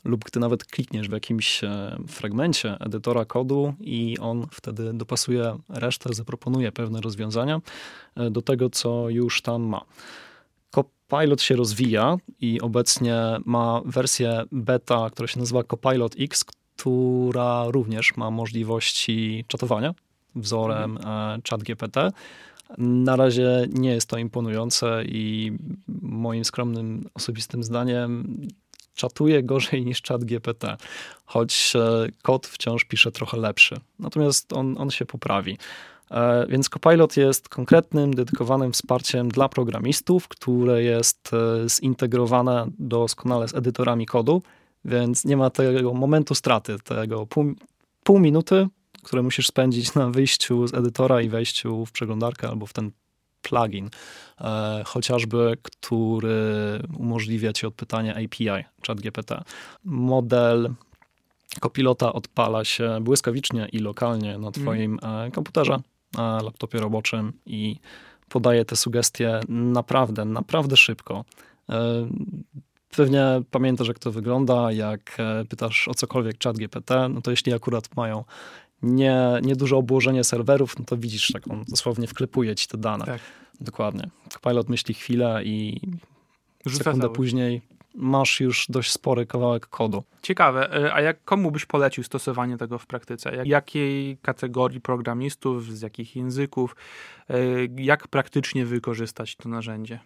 lub 0.04 0.24
gdy 0.24 0.40
nawet 0.40 0.64
klikniesz 0.64 1.08
w 1.08 1.12
jakimś 1.12 1.64
e, 1.64 1.96
fragmencie 2.08 2.76
edytora 2.80 3.24
kodu 3.24 3.74
i 3.80 4.18
on 4.18 4.46
wtedy 4.50 4.92
dopasuje 4.94 5.58
resztę, 5.68 6.14
zaproponuje 6.14 6.72
pewne 6.72 7.00
rozwiązania 7.00 7.60
do 8.30 8.42
tego, 8.42 8.70
co 8.70 9.10
już 9.10 9.42
tam 9.42 9.62
ma. 9.62 9.84
Copilot 10.70 11.42
się 11.42 11.56
rozwija 11.56 12.16
i 12.40 12.60
obecnie 12.60 13.16
ma 13.44 13.80
wersję 13.84 14.44
beta, 14.52 15.10
która 15.10 15.28
się 15.28 15.40
nazywa 15.40 15.62
Copilot 15.62 16.14
X, 16.18 16.44
która 16.76 17.64
również 17.68 18.16
ma 18.16 18.30
możliwości 18.30 19.44
czatowania 19.48 19.94
wzorem 20.34 20.96
mhm. 20.96 21.42
ChatGPT. 21.50 21.96
Na 22.78 23.16
razie 23.16 23.66
nie 23.72 23.90
jest 23.90 24.08
to 24.08 24.18
imponujące 24.18 25.04
i 25.04 25.52
moim 26.02 26.44
skromnym, 26.44 27.08
osobistym 27.14 27.62
zdaniem 27.62 28.40
czatuje 28.94 29.42
gorzej 29.42 29.84
niż 29.84 30.02
ChatGPT, 30.02 30.64
choć 31.24 31.72
e, 31.76 32.06
kod 32.22 32.46
wciąż 32.46 32.84
pisze 32.84 33.12
trochę 33.12 33.36
lepszy. 33.36 33.76
Natomiast 33.98 34.52
on, 34.52 34.74
on 34.78 34.90
się 34.90 35.06
poprawi. 35.06 35.58
E, 36.10 36.46
więc 36.46 36.68
Copilot 36.68 37.16
jest 37.16 37.48
konkretnym, 37.48 38.14
dedykowanym 38.14 38.72
wsparciem 38.72 39.28
dla 39.28 39.48
programistów, 39.48 40.28
które 40.28 40.82
jest 40.82 41.30
e, 41.32 41.68
zintegrowane 41.68 42.66
doskonale 42.78 43.48
z 43.48 43.54
edytorami 43.54 44.06
kodu 44.06 44.42
więc 44.86 45.24
nie 45.24 45.36
ma 45.36 45.50
tego 45.50 45.94
momentu 45.94 46.34
straty, 46.34 46.76
tego 46.84 47.26
pół, 47.26 47.54
pół 48.04 48.18
minuty, 48.18 48.68
które 49.02 49.22
musisz 49.22 49.46
spędzić 49.46 49.94
na 49.94 50.10
wyjściu 50.10 50.66
z 50.66 50.74
edytora 50.74 51.22
i 51.22 51.28
wejściu 51.28 51.86
w 51.86 51.92
przeglądarkę 51.92 52.48
albo 52.48 52.66
w 52.66 52.72
ten 52.72 52.90
plugin, 53.42 53.90
e, 54.40 54.82
chociażby, 54.86 55.56
który 55.62 56.80
umożliwia 56.98 57.52
ci 57.52 57.66
odpytanie 57.66 58.14
API 58.14 58.64
ChatGPT. 58.86 59.34
Model 59.84 60.74
kopilota 61.60 62.12
odpala 62.12 62.64
się 62.64 62.98
błyskawicznie 63.00 63.68
i 63.72 63.78
lokalnie 63.78 64.38
na 64.38 64.46
mhm. 64.46 64.52
twoim 64.52 64.98
mm. 65.02 65.30
komputerze, 65.30 65.78
na 66.16 66.42
laptopie 66.42 66.78
roboczym 66.78 67.32
i 67.46 67.76
podaje 68.28 68.64
te 68.64 68.76
sugestie 68.76 69.40
naprawdę, 69.48 70.24
naprawdę 70.24 70.76
szybko. 70.76 71.24
Pewnie 72.90 73.42
pamiętasz, 73.50 73.88
jak 73.88 73.98
to 73.98 74.12
wygląda, 74.12 74.72
jak 74.72 75.16
e, 75.18 75.44
pytasz 75.44 75.88
o 75.88 75.94
cokolwiek 75.94 76.42
chat 76.44 76.56
GPT, 76.56 77.08
no 77.08 77.20
to 77.20 77.30
jeśli 77.30 77.54
akurat 77.54 77.96
mają 77.96 78.24
nie, 78.82 79.18
nieduże 79.42 79.76
obłożenie 79.76 80.24
serwerów, 80.24 80.78
no 80.78 80.84
to 80.84 80.96
widzisz, 80.96 81.32
tak 81.32 81.48
on 81.50 81.64
dosłownie 81.68 82.06
wklepuje 82.06 82.54
ci 82.54 82.68
te 82.68 82.78
dane. 82.78 83.04
Tak. 83.04 83.20
Dokładnie. 83.60 84.10
Pilot 84.42 84.68
myśli 84.68 84.94
chwilę 84.94 85.44
i 85.44 85.80
Rzuca 86.66 86.84
sekundę 86.84 87.06
cały. 87.06 87.14
później 87.14 87.62
masz 87.94 88.40
już 88.40 88.66
dość 88.68 88.92
spory 88.92 89.26
kawałek 89.26 89.66
kodu. 89.66 90.02
Ciekawe, 90.22 90.84
e, 90.84 90.94
a 90.94 91.00
jak 91.00 91.24
komu 91.24 91.50
byś 91.50 91.66
polecił 91.66 92.04
stosowanie 92.04 92.56
tego 92.56 92.78
w 92.78 92.86
praktyce? 92.86 93.36
Jak, 93.36 93.46
jakiej 93.46 94.16
kategorii 94.16 94.80
programistów, 94.80 95.72
z 95.72 95.82
jakich 95.82 96.16
języków, 96.16 96.76
e, 97.30 97.34
jak 97.76 98.08
praktycznie 98.08 98.66
wykorzystać 98.66 99.36
to 99.36 99.48
narzędzie? 99.48 99.98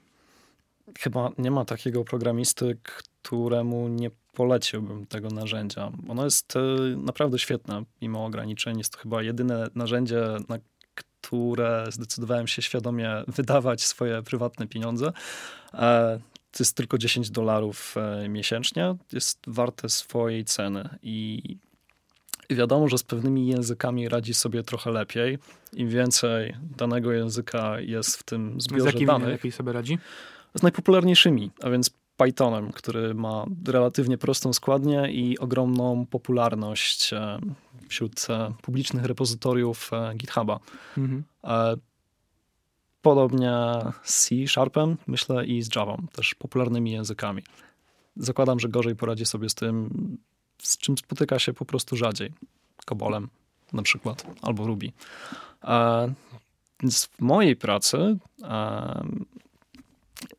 Chyba 0.98 1.31
nie 1.38 1.50
ma 1.50 1.64
takiego 1.64 2.05
programisty, 2.05 2.79
któremu 2.83 3.88
nie 3.88 4.11
poleciłbym 4.33 5.07
tego 5.07 5.29
narzędzia. 5.29 5.92
Ono 6.09 6.24
jest 6.24 6.57
e, 6.57 6.61
naprawdę 6.96 7.38
świetne, 7.38 7.83
mimo 8.03 8.24
ograniczeń. 8.24 8.79
Jest 8.79 8.92
to 8.92 8.98
chyba 8.98 9.22
jedyne 9.22 9.68
narzędzie, 9.74 10.22
na 10.48 10.59
które 10.94 11.87
zdecydowałem 11.90 12.46
się 12.46 12.62
świadomie 12.62 13.11
wydawać 13.29 13.85
swoje 13.85 14.22
prywatne 14.22 14.66
pieniądze. 14.66 15.12
E, 15.74 16.20
to 16.53 16.57
jest 16.59 16.76
tylko 16.76 16.98
10 16.98 17.31
dolarów 17.31 17.94
e, 17.96 18.29
miesięcznie. 18.29 18.96
Jest 19.12 19.38
warte 19.46 19.88
swojej 19.88 20.44
ceny 20.44 20.88
i 21.03 21.42
wiadomo, 22.50 22.88
że 22.88 22.98
z 22.98 23.03
pewnymi 23.03 23.46
językami 23.46 24.09
radzi 24.09 24.35
sobie 24.35 24.62
trochę 24.62 24.90
lepiej. 24.90 25.38
Im 25.72 25.88
więcej 25.88 26.57
danego 26.76 27.12
języka 27.12 27.81
jest 27.81 28.16
w 28.16 28.22
tym 28.22 28.61
zbiorze 28.61 28.83
z 28.83 28.94
jakim 28.94 29.07
danych. 29.07 29.29
lepiej 29.29 29.53
sobie 29.53 29.72
radzi? 29.72 29.98
Z 30.54 30.62
najpopularniejszymi, 30.62 31.50
a 31.62 31.70
więc 31.70 31.90
Pythonem, 32.20 32.72
który 32.72 33.14
ma 33.14 33.44
relatywnie 33.66 34.18
prostą 34.18 34.52
składnię 34.52 35.12
i 35.12 35.38
ogromną 35.38 36.06
popularność 36.06 37.12
e, 37.12 37.38
wśród 37.88 38.26
e, 38.30 38.52
publicznych 38.62 39.04
repozytoriów 39.04 39.90
e, 39.92 40.14
GitHuba. 40.14 40.60
Mhm. 40.98 41.24
Podobnie 43.02 43.52
z 44.02 44.28
C 44.28 44.34
Sharpem, 44.48 44.96
myślę, 45.06 45.46
i 45.46 45.62
z 45.62 45.76
Java, 45.76 45.96
też 46.12 46.34
popularnymi 46.34 46.92
językami. 46.92 47.42
Zakładam, 48.16 48.60
że 48.60 48.68
gorzej 48.68 48.96
poradzi 48.96 49.26
sobie 49.26 49.48
z 49.48 49.54
tym, 49.54 49.90
z 50.58 50.78
czym 50.78 50.98
spotyka 50.98 51.38
się 51.38 51.52
po 51.52 51.64
prostu 51.64 51.96
rzadziej. 51.96 52.32
Kobolem 52.84 53.28
na 53.72 53.82
przykład, 53.82 54.26
albo 54.42 54.66
Ruby. 54.66 54.92
Więc 56.80 57.04
w 57.06 57.20
mojej 57.20 57.56
pracy 57.56 58.18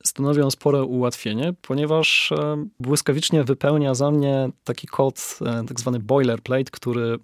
stanowią 0.06 0.52
spore 0.52 0.84
ułatwienie, 0.84 1.54
ponieważ 1.62 2.32
e, 2.32 2.66
błyskawicznie 2.80 3.44
wypełnia 3.44 3.96
za 3.96 4.12
mnie 4.12 4.50
taki 4.64 4.88
kod, 4.88 5.40
e, 5.42 5.64
tak 5.68 5.80
zwany 5.80 6.00
boilerplate, 6.00 6.72
który 6.72 7.20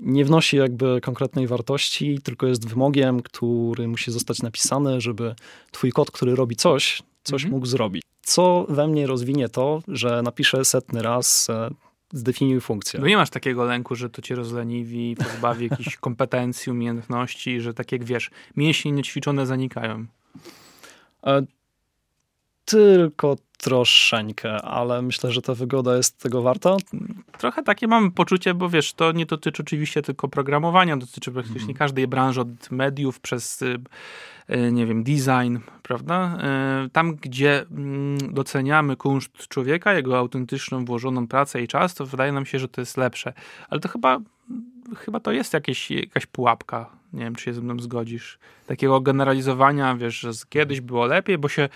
nie 0.00 0.24
wnosi 0.24 0.56
jakby 0.56 1.00
konkretnej 1.00 1.46
wartości, 1.46 2.18
tylko 2.24 2.46
jest 2.46 2.68
wymogiem, 2.68 3.22
który 3.22 3.88
musi 3.88 4.10
zostać 4.10 4.42
napisany, 4.42 5.00
żeby 5.00 5.34
twój 5.70 5.92
kod, 5.92 6.10
który 6.10 6.34
robi 6.34 6.56
coś, 6.56 7.02
coś 7.22 7.42
mhm. 7.42 7.52
mógł 7.52 7.66
zrobić. 7.66 8.02
Co 8.22 8.66
we 8.68 8.88
mnie 8.88 9.06
rozwinie 9.06 9.48
to, 9.48 9.82
że 9.88 10.22
napiszę 10.22 10.64
setny 10.64 11.02
raz 11.02 11.50
e, 11.50 11.70
zdefiniuj 12.12 12.60
funkcję. 12.60 13.00
No 13.00 13.06
nie 13.06 13.16
masz 13.16 13.30
takiego 13.30 13.64
lęku, 13.64 13.94
że 13.94 14.10
to 14.10 14.22
cię 14.22 14.34
rozleniwi, 14.34 15.16
pozbawi 15.16 15.68
jakichś 15.70 15.96
kompetencji, 16.06 16.72
umiejętności, 16.72 17.60
że 17.60 17.74
tak 17.74 17.92
jak 17.92 18.04
wiesz, 18.04 18.30
mięśnie 18.56 18.92
niećwiczone 18.92 19.46
zanikają. 19.46 20.06
Tylko 22.64 23.36
troszeczkę, 23.62 24.62
ale 24.62 25.02
myślę, 25.02 25.32
że 25.32 25.42
ta 25.42 25.54
wygoda 25.54 25.96
jest 25.96 26.18
tego 26.18 26.42
warta. 26.42 26.76
Trochę 27.38 27.62
takie 27.62 27.86
mam 27.86 28.10
poczucie, 28.10 28.54
bo 28.54 28.68
wiesz, 28.68 28.92
to 28.92 29.12
nie 29.12 29.26
dotyczy 29.26 29.62
oczywiście 29.62 30.02
tylko 30.02 30.28
programowania, 30.28 30.96
dotyczy 30.96 31.32
praktycznie 31.32 31.62
mm. 31.62 31.74
każdej 31.74 32.06
branży, 32.08 32.40
od 32.40 32.70
mediów 32.70 33.20
przez 33.20 33.62
y, 33.62 33.78
y, 34.50 34.72
nie 34.72 34.86
wiem, 34.86 35.04
design, 35.04 35.56
prawda? 35.82 36.38
Y, 36.86 36.90
tam, 36.90 37.14
gdzie 37.14 37.64
mm, 37.70 38.18
doceniamy 38.34 38.96
kunszt 38.96 39.48
człowieka, 39.48 39.94
jego 39.94 40.18
autentyczną, 40.18 40.84
włożoną 40.84 41.28
pracę 41.28 41.62
i 41.62 41.68
czas, 41.68 41.94
to 41.94 42.06
wydaje 42.06 42.32
nam 42.32 42.46
się, 42.46 42.58
że 42.58 42.68
to 42.68 42.80
jest 42.80 42.96
lepsze. 42.96 43.32
Ale 43.70 43.80
to 43.80 43.88
chyba, 43.88 44.18
chyba 44.96 45.20
to 45.20 45.32
jest 45.32 45.52
jakieś, 45.52 45.90
jakaś 45.90 46.26
pułapka. 46.26 46.90
Nie 47.12 47.24
wiem, 47.24 47.34
czy 47.34 47.44
się 47.44 47.54
ze 47.54 47.60
mną 47.60 47.78
zgodzisz. 47.78 48.38
Takiego 48.66 49.00
generalizowania, 49.00 49.96
wiesz, 49.96 50.20
że 50.20 50.30
kiedyś 50.48 50.80
było 50.80 51.06
lepiej, 51.06 51.38
bo 51.38 51.48
się 51.48 51.68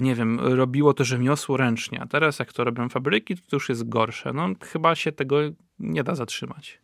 nie 0.00 0.14
wiem, 0.14 0.40
robiło 0.40 0.94
to 0.94 1.04
rzemiosło 1.04 1.56
ręcznie, 1.56 2.00
a 2.00 2.06
teraz 2.06 2.38
jak 2.38 2.52
to 2.52 2.64
robią 2.64 2.88
fabryki, 2.88 3.36
to 3.36 3.56
już 3.56 3.68
jest 3.68 3.88
gorsze. 3.88 4.32
No 4.32 4.48
chyba 4.60 4.94
się 4.94 5.12
tego 5.12 5.38
nie 5.78 6.04
da 6.04 6.14
zatrzymać. 6.14 6.78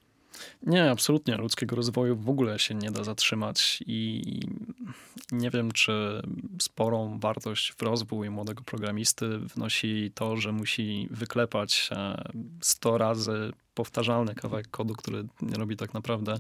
Nie, 0.63 0.91
absolutnie. 0.91 1.37
Ludzkiego 1.37 1.77
rozwoju 1.77 2.17
w 2.17 2.29
ogóle 2.29 2.59
się 2.59 2.75
nie 2.75 2.91
da 2.91 3.05
zatrzymać 3.05 3.83
i 3.87 4.23
nie 5.33 5.51
wiem, 5.51 5.73
czy 5.73 6.23
sporą 6.61 7.19
wartość 7.19 7.73
w 7.73 7.83
rozwój 7.83 8.31
młodego 8.31 8.63
programisty 8.63 9.39
wnosi 9.39 10.13
to, 10.15 10.37
że 10.37 10.53
musi 10.53 11.09
wyklepać 11.11 11.91
100 12.61 12.99
razy 12.99 13.53
powtarzalny 13.75 14.35
kawałek 14.35 14.69
kodu, 14.71 14.95
który 14.95 15.25
nie 15.43 15.55
robi 15.55 15.77
tak 15.77 15.95
naprawdę 15.95 16.39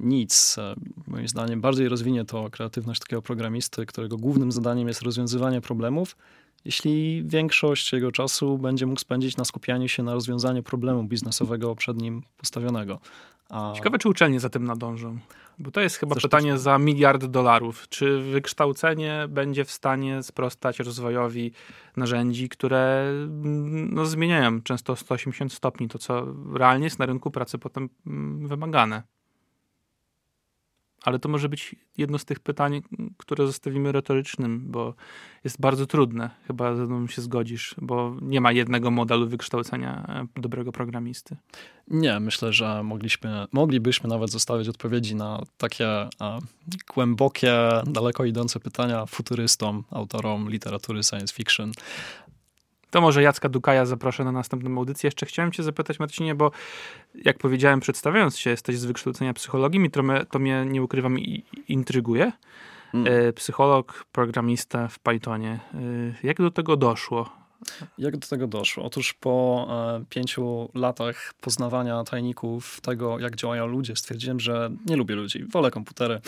nic. 0.00 0.56
E, 0.58 0.74
moim 1.06 1.28
zdaniem 1.28 1.60
bardziej 1.60 1.88
rozwinie 1.88 2.24
to 2.24 2.50
kreatywność 2.50 3.00
takiego 3.00 3.22
programisty, 3.22 3.86
którego 3.86 4.16
głównym 4.16 4.52
zadaniem 4.52 4.88
jest 4.88 5.02
rozwiązywanie 5.02 5.60
problemów, 5.60 6.16
jeśli 6.64 7.22
większość 7.26 7.92
jego 7.92 8.12
czasu 8.12 8.58
będzie 8.58 8.86
mógł 8.86 9.00
spędzić 9.00 9.36
na 9.36 9.44
skupianiu 9.44 9.88
się 9.88 10.02
na 10.02 10.14
rozwiązaniu 10.14 10.62
problemu 10.62 11.04
biznesowego 11.04 11.76
przed 11.76 12.02
nim 12.02 12.22
postawionego. 12.36 13.00
A... 13.50 13.72
Ciekawe, 13.76 13.98
czy 13.98 14.08
uczelnie 14.08 14.40
za 14.40 14.48
tym 14.48 14.64
nadążą. 14.64 15.18
Bo 15.58 15.70
to 15.70 15.80
jest 15.80 15.96
chyba 15.96 16.14
Zresztą... 16.14 16.28
pytanie 16.28 16.58
za 16.58 16.78
miliard 16.78 17.24
dolarów. 17.24 17.88
Czy 17.88 18.20
wykształcenie 18.20 19.26
będzie 19.28 19.64
w 19.64 19.70
stanie 19.70 20.22
sprostać 20.22 20.78
rozwojowi 20.78 21.52
narzędzi, 21.96 22.48
które 22.48 23.10
mm, 23.10 23.94
no, 23.94 24.06
zmieniają 24.06 24.62
często 24.62 24.96
180 24.96 25.52
stopni 25.52 25.88
to, 25.88 25.98
co 25.98 26.26
realnie 26.54 26.84
jest 26.84 26.98
na 26.98 27.06
rynku 27.06 27.30
pracy 27.30 27.58
potem 27.58 27.88
mm, 28.06 28.48
wymagane? 28.48 29.02
Ale 31.02 31.18
to 31.18 31.28
może 31.28 31.48
być 31.48 31.76
jedno 31.98 32.18
z 32.18 32.24
tych 32.24 32.40
pytań, 32.40 32.82
które 33.16 33.46
zostawimy 33.46 33.92
retorycznym, 33.92 34.62
bo 34.66 34.94
jest 35.44 35.60
bardzo 35.60 35.86
trudne. 35.86 36.30
Chyba 36.46 36.76
ze 36.76 36.86
mną 36.86 37.06
się 37.06 37.22
zgodzisz, 37.22 37.74
bo 37.78 38.16
nie 38.22 38.40
ma 38.40 38.52
jednego 38.52 38.90
modelu 38.90 39.28
wykształcenia 39.28 40.04
e, 40.36 40.40
dobrego 40.40 40.72
programisty. 40.72 41.36
Nie, 41.88 42.20
myślę, 42.20 42.52
że 42.52 42.82
mogliśmy, 42.82 43.46
moglibyśmy 43.52 44.08
nawet 44.08 44.30
zostawić 44.30 44.68
odpowiedzi 44.68 45.14
na 45.14 45.42
takie 45.58 45.88
a, 46.18 46.38
głębokie, 46.94 47.54
daleko 47.86 48.24
idące 48.24 48.60
pytania 48.60 49.06
futurystom, 49.06 49.84
autorom 49.90 50.50
literatury 50.50 51.02
science 51.02 51.34
fiction. 51.34 51.72
To 52.92 53.00
może 53.00 53.22
Jacka 53.22 53.48
Dukaja 53.48 53.86
zaproszę 53.86 54.24
na 54.24 54.32
następną 54.32 54.78
audycję. 54.78 55.06
Jeszcze 55.06 55.26
chciałem 55.26 55.52
cię 55.52 55.62
zapytać, 55.62 56.00
Marcinie, 56.00 56.34
bo 56.34 56.50
jak 57.14 57.38
powiedziałem 57.38 57.80
przedstawiając 57.80 58.38
się, 58.38 58.50
jesteś 58.50 58.78
z 58.78 58.84
wykształcenia 58.84 59.34
psychologii 59.34 59.84
i 59.84 59.90
to, 59.90 60.02
mnie, 60.02 60.24
to 60.30 60.38
mnie 60.38 60.64
nie 60.66 60.82
ukrywam, 60.82 61.18
intryguje. 61.68 62.32
Mm. 62.94 63.32
Psycholog, 63.32 64.04
programista 64.12 64.88
w 64.88 64.98
Pythonie. 64.98 65.60
E, 65.74 65.78
jak 66.26 66.36
do 66.36 66.50
tego 66.50 66.76
doszło? 66.76 67.41
Jak 67.98 68.16
do 68.16 68.26
tego 68.26 68.46
doszło? 68.46 68.84
Otóż 68.84 69.12
po 69.12 69.66
e, 70.00 70.04
pięciu 70.08 70.68
latach 70.74 71.34
poznawania 71.40 72.04
tajników 72.04 72.80
tego, 72.80 73.18
jak 73.18 73.36
działają 73.36 73.66
ludzie, 73.66 73.96
stwierdziłem, 73.96 74.40
że 74.40 74.70
nie 74.86 74.96
lubię 74.96 75.14
ludzi, 75.14 75.44
wolę 75.44 75.70
komputery. 75.70 76.20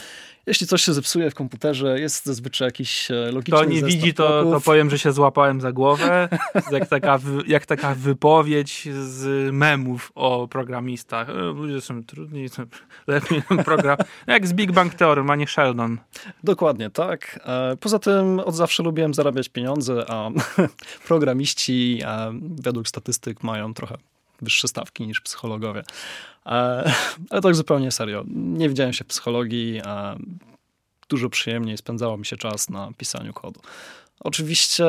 Jeśli 0.46 0.66
coś 0.66 0.82
się 0.82 0.92
zepsuje 0.92 1.30
w 1.30 1.34
komputerze, 1.34 2.00
jest 2.00 2.26
zazwyczaj 2.26 2.68
jakiś 2.68 3.10
e, 3.10 3.14
logiczny 3.14 3.58
Kto 3.58 3.64
nie 3.64 3.82
widzi, 3.82 4.14
to, 4.14 4.44
to 4.44 4.60
powiem, 4.60 4.90
że 4.90 4.98
się 4.98 5.12
złapałem 5.12 5.60
za 5.60 5.72
głowę. 5.72 6.28
jak, 6.72 6.88
taka, 6.88 7.18
jak 7.46 7.66
taka 7.66 7.94
wypowiedź 7.94 8.88
z 8.92 9.52
memów 9.52 10.12
o 10.14 10.48
programistach. 10.48 11.30
E, 11.30 11.32
ludzie 11.32 11.80
są 11.80 12.04
trudni, 12.04 12.48
są 12.48 12.62
lepiej 13.06 13.42
program. 13.64 13.96
Jak 14.26 14.46
z 14.46 14.52
Big 14.52 14.72
Bang 14.72 14.94
Theory, 14.94 15.24
a 15.28 15.36
nie 15.36 15.46
Sheldon. 15.46 15.98
Dokładnie, 16.44 16.90
tak. 16.90 17.40
Poza 17.80 17.98
tym 17.98 18.40
od 18.40 18.54
zawsze 18.54 18.82
lubiłem 18.82 19.14
zarabiać 19.14 19.48
pieniądze, 19.48 20.04
a 20.08 20.30
programiści 21.24 22.02
według 22.40 22.88
statystyk 22.88 23.42
mają 23.42 23.74
trochę 23.74 23.96
wyższe 24.42 24.68
stawki 24.68 25.06
niż 25.06 25.20
psychologowie. 25.20 25.82
E, 26.46 26.50
ale 27.30 27.42
tak 27.42 27.54
zupełnie 27.54 27.90
serio. 27.90 28.24
Nie 28.34 28.68
widziałem 28.68 28.92
się 28.92 29.04
w 29.04 29.06
psychologii, 29.06 29.80
dużo 31.08 31.30
przyjemniej 31.30 31.78
spędzało 31.78 32.16
mi 32.16 32.26
się 32.26 32.36
czas 32.36 32.70
na 32.70 32.90
pisaniu 32.96 33.32
kodu. 33.32 33.60
Oczywiście 34.20 34.84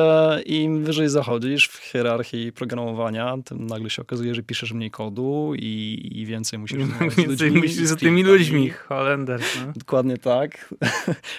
im 0.46 0.84
wyżej 0.84 1.08
zachodzisz 1.08 1.68
w 1.68 1.76
hierarchii 1.76 2.52
programowania, 2.52 3.36
tym 3.44 3.66
nagle 3.66 3.90
się 3.90 4.02
okazuje, 4.02 4.34
że 4.34 4.42
piszesz 4.42 4.72
mniej 4.72 4.90
kodu 4.90 5.52
i, 5.58 6.08
i 6.12 6.26
więcej 6.26 6.58
musisz 6.58 6.78
Więcej 7.16 7.50
musisz 7.50 7.74
z 7.74 7.96
tymi 7.96 8.22
ludźmi, 8.22 8.70
Holender. 8.70 9.40
No. 9.66 9.72
Dokładnie 9.76 10.18
tak. 10.18 10.74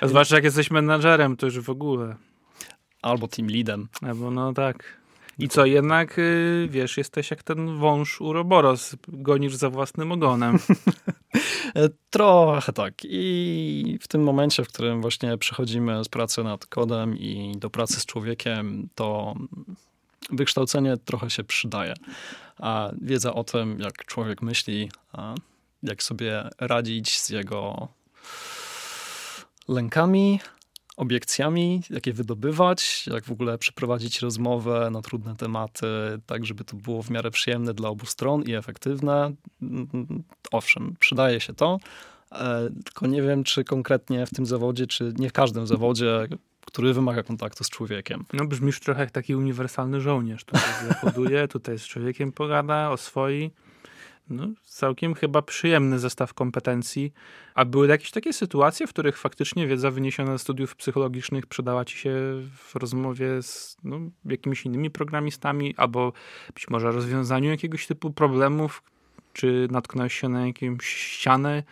A 0.02 0.08
zwłaszcza 0.08 0.36
jak 0.36 0.44
jesteś 0.44 0.72
menadżerem, 0.72 1.38
to 1.38 1.46
już 1.46 1.60
w 1.60 1.70
ogóle. 1.70 2.16
Albo 3.02 3.28
team 3.28 3.48
leadem. 3.50 3.88
Albo 4.02 4.32
no 4.32 4.54
tak. 4.54 4.98
I 5.40 5.48
co, 5.48 5.66
jednak, 5.66 6.20
y, 6.20 6.68
wiesz, 6.72 6.98
jesteś 6.98 7.32
jak 7.32 7.44
ten 7.44 7.78
wąż 7.78 8.22
Uroboros, 8.22 8.96
gonisz 9.08 9.56
za 9.56 9.70
własnym 9.70 10.12
ogonem. 10.12 10.60
Trochę 12.10 12.74
tak. 12.74 12.94
I 13.04 13.98
w 14.02 14.08
tym 14.08 14.24
momencie, 14.24 14.64
w 14.64 14.68
którym 14.68 15.02
właśnie 15.02 15.38
przechodzimy 15.38 16.04
z 16.04 16.10
pracy 16.10 16.44
nad 16.44 16.66
kodem 16.66 17.18
i 17.18 17.54
do 17.58 17.70
pracy 17.70 18.00
z 18.00 18.06
człowiekiem, 18.06 18.90
to 18.96 19.36
wykształcenie 20.30 20.98
trochę 20.98 21.30
się 21.30 21.44
przydaje. 21.44 21.94
A 22.58 22.92
wiedza 23.02 23.34
o 23.34 23.44
tym, 23.44 23.80
jak 23.80 24.06
człowiek 24.06 24.42
myśli, 24.42 24.92
jak 25.84 26.04
sobie 26.04 26.50
radzić 26.60 27.20
z 27.20 27.30
jego 27.30 27.88
lękami, 29.68 30.40
obiekcjami, 30.98 31.82
jak 31.90 32.08
je 32.08 32.14
wydobywać, 32.14 33.08
jak 33.08 33.26
w 33.26 33.32
ogóle 33.32 33.58
przeprowadzić 33.58 34.22
rozmowę 34.22 34.90
na 34.92 35.02
trudne 35.02 35.36
tematy, 35.36 35.88
tak 36.26 36.46
żeby 36.46 36.64
to 36.64 36.78
było 36.78 37.04
w 37.04 37.10
miarę 37.10 37.32
przyjemne 37.32 37.74
dla 37.74 37.90
obu 37.90 38.06
stron 38.06 38.44
i 38.44 38.54
efektywne. 38.54 39.34
Owszem, 40.52 40.96
przydaje 41.00 41.40
się 41.40 41.54
to, 41.54 41.78
e, 42.32 42.70
tylko 42.86 43.08
nie 43.08 43.22
wiem, 43.22 43.44
czy 43.44 43.64
konkretnie 43.64 44.26
w 44.26 44.30
tym 44.30 44.46
zawodzie, 44.46 44.88
czy 44.88 45.14
nie 45.18 45.30
w 45.30 45.34
każdym 45.34 45.68
zawodzie, 45.68 46.28
który 46.66 46.94
wymaga 46.94 47.24
kontaktu 47.24 47.64
z 47.64 47.70
człowiekiem. 47.70 48.26
No 48.34 48.46
brzmisz 48.46 48.80
trochę 48.80 49.02
jak 49.02 49.12
taki 49.12 49.36
uniwersalny 49.36 50.02
żołnierz. 50.02 50.44
Tutaj 50.44 50.70
zachoduje, 50.90 51.48
tutaj 51.48 51.80
z 51.80 51.84
człowiekiem 51.84 52.32
pogada, 52.32 52.90
oswoi. 52.90 53.52
No, 54.30 54.48
całkiem 54.64 55.14
chyba 55.14 55.42
przyjemny 55.42 56.00
zestaw 56.00 56.34
kompetencji. 56.34 57.14
A 57.56 57.66
były 57.66 57.88
jakieś 57.88 58.12
takie 58.12 58.34
sytuacje, 58.34 58.88
w 58.88 58.90
których 58.90 59.18
faktycznie 59.18 59.68
wiedza 59.68 59.92
wyniesiona 59.92 60.32
ze 60.32 60.40
studiów 60.40 60.76
psychologicznych 60.76 61.46
przydała 61.46 61.86
ci 61.86 61.98
się 61.98 62.12
w 62.58 62.76
rozmowie 62.76 63.42
z 63.42 63.78
no, 63.84 64.00
jakimiś 64.26 64.66
innymi 64.66 64.90
programistami, 64.90 65.76
albo 65.78 66.14
być 66.54 66.68
może 66.70 66.92
rozwiązaniu 66.92 67.50
jakiegoś 67.50 67.88
typu 67.88 68.12
problemów, 68.12 68.84
czy 69.34 69.68
natknąłeś 69.72 70.14
się 70.14 70.30
na 70.30 70.48
jakąś 70.48 70.88
ścianę? 70.88 71.64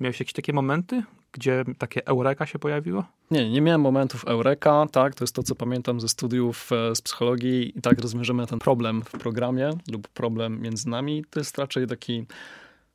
Miałeś 0.00 0.20
jakieś 0.20 0.32
takie 0.32 0.52
momenty? 0.52 1.02
Gdzie 1.36 1.64
takie 1.78 2.06
eureka 2.06 2.46
się 2.46 2.58
pojawiło? 2.58 3.04
Nie, 3.30 3.50
nie 3.50 3.60
miałem 3.60 3.80
momentów 3.80 4.24
eureka, 4.24 4.86
tak, 4.92 5.14
to 5.14 5.24
jest 5.24 5.34
to, 5.34 5.42
co 5.42 5.54
pamiętam 5.54 6.00
ze 6.00 6.08
studiów 6.08 6.70
e, 6.72 6.94
z 6.94 7.00
psychologii 7.00 7.78
i 7.78 7.80
tak 7.82 8.00
rozwiążemy 8.00 8.46
ten 8.46 8.58
problem 8.58 9.02
w 9.02 9.10
programie 9.10 9.70
lub 9.92 10.08
problem 10.08 10.60
między 10.60 10.88
nami. 10.88 11.24
To 11.30 11.40
jest 11.40 11.58
raczej 11.58 11.86
taki 11.86 12.26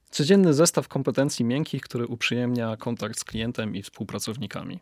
codzienny 0.09 0.53
zestaw 0.53 0.87
kompetencji 0.87 1.45
miękkich, 1.45 1.81
który 1.81 2.07
uprzyjemnia 2.07 2.77
kontakt 2.77 3.19
z 3.19 3.23
klientem 3.23 3.75
i 3.75 3.81
współpracownikami. 3.81 4.79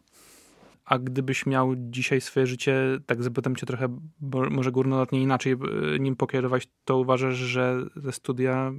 A 0.86 1.00
gdybyś 1.00 1.46
miał 1.46 1.74
dzisiaj 1.76 2.22
swoje 2.22 2.48
życie, 2.48 3.00
tak 3.06 3.24
zapytam 3.24 3.56
cię 3.56 3.66
trochę, 3.66 4.00
może 4.50 4.72
górnolotnie 4.72 5.22
inaczej 5.22 5.54
e, 5.54 6.00
nim 6.00 6.16
pokierować, 6.16 6.68
to 6.86 6.98
uważasz, 6.98 7.36
że 7.36 7.78
te 8.04 8.12
studia 8.12 8.72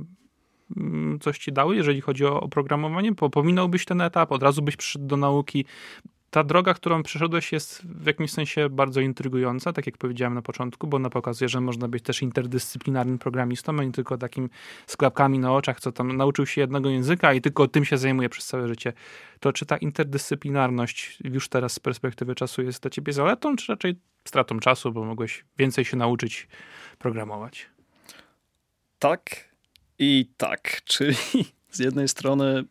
coś 1.21 1.39
ci 1.39 1.53
dały, 1.53 1.77
jeżeli 1.77 2.01
chodzi 2.01 2.25
o 2.25 2.41
oprogramowanie? 2.41 3.15
Pominąłbyś 3.15 3.85
ten 3.85 4.01
etap, 4.01 4.33
od 4.33 4.43
razu 4.43 4.63
byś 4.63 4.77
przyszedł 4.77 5.07
do 5.07 5.17
nauki? 5.17 5.65
ta 6.31 6.45
droga, 6.45 6.75
którą 6.75 7.03
przeszedłeś, 7.03 7.53
jest 7.53 7.83
w 7.83 8.07
jakimś 8.07 8.31
sensie 8.31 8.69
bardzo 8.69 9.01
intrygująca, 9.01 9.73
tak 9.73 9.87
jak 9.87 9.99
powiedziałem 9.99 10.35
na 10.35 10.43
początku, 10.43 10.87
bo 10.87 10.97
ona 10.97 11.11
pokazuje, 11.11 11.49
że 11.49 11.61
można 11.61 11.89
być 11.89 12.05
też 12.05 12.23
interdyscyplinarnym 12.23 13.19
programistą, 13.19 13.79
a 13.79 13.85
nie 13.85 13.93
tylko 13.93 14.19
takim 14.19 14.51
z 14.87 14.97
klapkami 14.97 15.39
na 15.39 15.55
oczach, 15.55 15.81
co 15.81 15.93
tam 15.93 16.17
nauczył 16.17 16.47
się 16.47 16.61
jednego 16.61 16.91
języka 16.91 17.33
i 17.33 17.41
tylko 17.41 17.69
tym 17.69 17.85
się 17.85 17.99
zajmuje 17.99 18.29
przez 18.29 18.47
całe 18.47 18.69
życie. 18.69 18.93
To 19.41 19.53
czy 19.53 19.67
ta 19.67 19.77
interdyscyplinarność 19.77 21.19
już 21.25 21.49
teraz 21.49 21.73
z 21.73 21.81
perspektywy 21.81 22.35
czasu 22.35 22.63
jest 22.63 22.83
dla 22.83 22.91
ciebie 22.91 23.13
zaletą, 23.13 23.57
czy 23.57 23.73
raczej 23.73 23.97
stratą 24.25 24.59
czasu, 24.61 24.93
bo 24.93 25.05
mogłeś 25.05 25.45
więcej 25.59 25.85
się 25.85 25.97
nauczyć 25.97 26.49
programować? 26.99 27.71
Tak 28.99 29.50
i 30.01 30.27
tak, 30.37 30.81
czyli 30.85 31.17
z 31.71 31.79
jednej 31.79 32.09
strony 32.09 32.65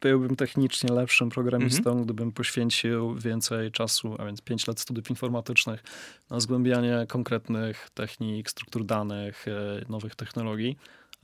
byłbym 0.00 0.36
technicznie 0.36 0.92
lepszym 0.92 1.30
programistą, 1.30 1.90
mhm. 1.90 2.04
gdybym 2.04 2.32
poświęcił 2.32 3.14
więcej 3.14 3.70
czasu, 3.70 4.16
a 4.18 4.24
więc 4.24 4.40
5 4.40 4.66
lat 4.66 4.80
studiów 4.80 5.10
informatycznych, 5.10 5.82
na 6.30 6.40
zgłębianie 6.40 7.06
konkretnych 7.08 7.90
technik, 7.94 8.50
struktur 8.50 8.84
danych, 8.84 9.48
e, 9.48 9.84
nowych 9.88 10.14
technologii. 10.14 10.76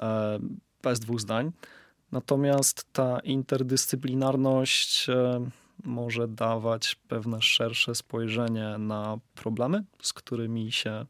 E, 0.03 0.38
bez 0.83 1.01
dwóch 1.01 1.20
zdań. 1.20 1.53
Natomiast 2.12 2.92
ta 2.92 3.18
interdyscyplinarność 3.20 5.09
e, 5.09 5.51
może 5.85 6.29
dawać 6.29 6.96
pewne 7.09 7.42
szersze 7.42 7.94
spojrzenie 7.94 8.79
na 8.79 9.18
problemy, 9.35 9.85
z 10.03 10.12
którymi 10.12 10.73
się 10.73 11.07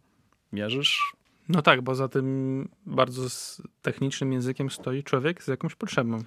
mierzysz. 0.53 1.20
No 1.53 1.63
tak, 1.63 1.83
bo 1.83 1.95
za 1.95 2.09
tym 2.09 2.69
bardzo 2.87 3.23
technicznym 3.83 4.33
językiem 4.33 4.71
stoi 4.71 5.03
człowiek 5.03 5.43
z 5.43 5.49
jakąś 5.49 5.75
potrzebą. 5.75 6.19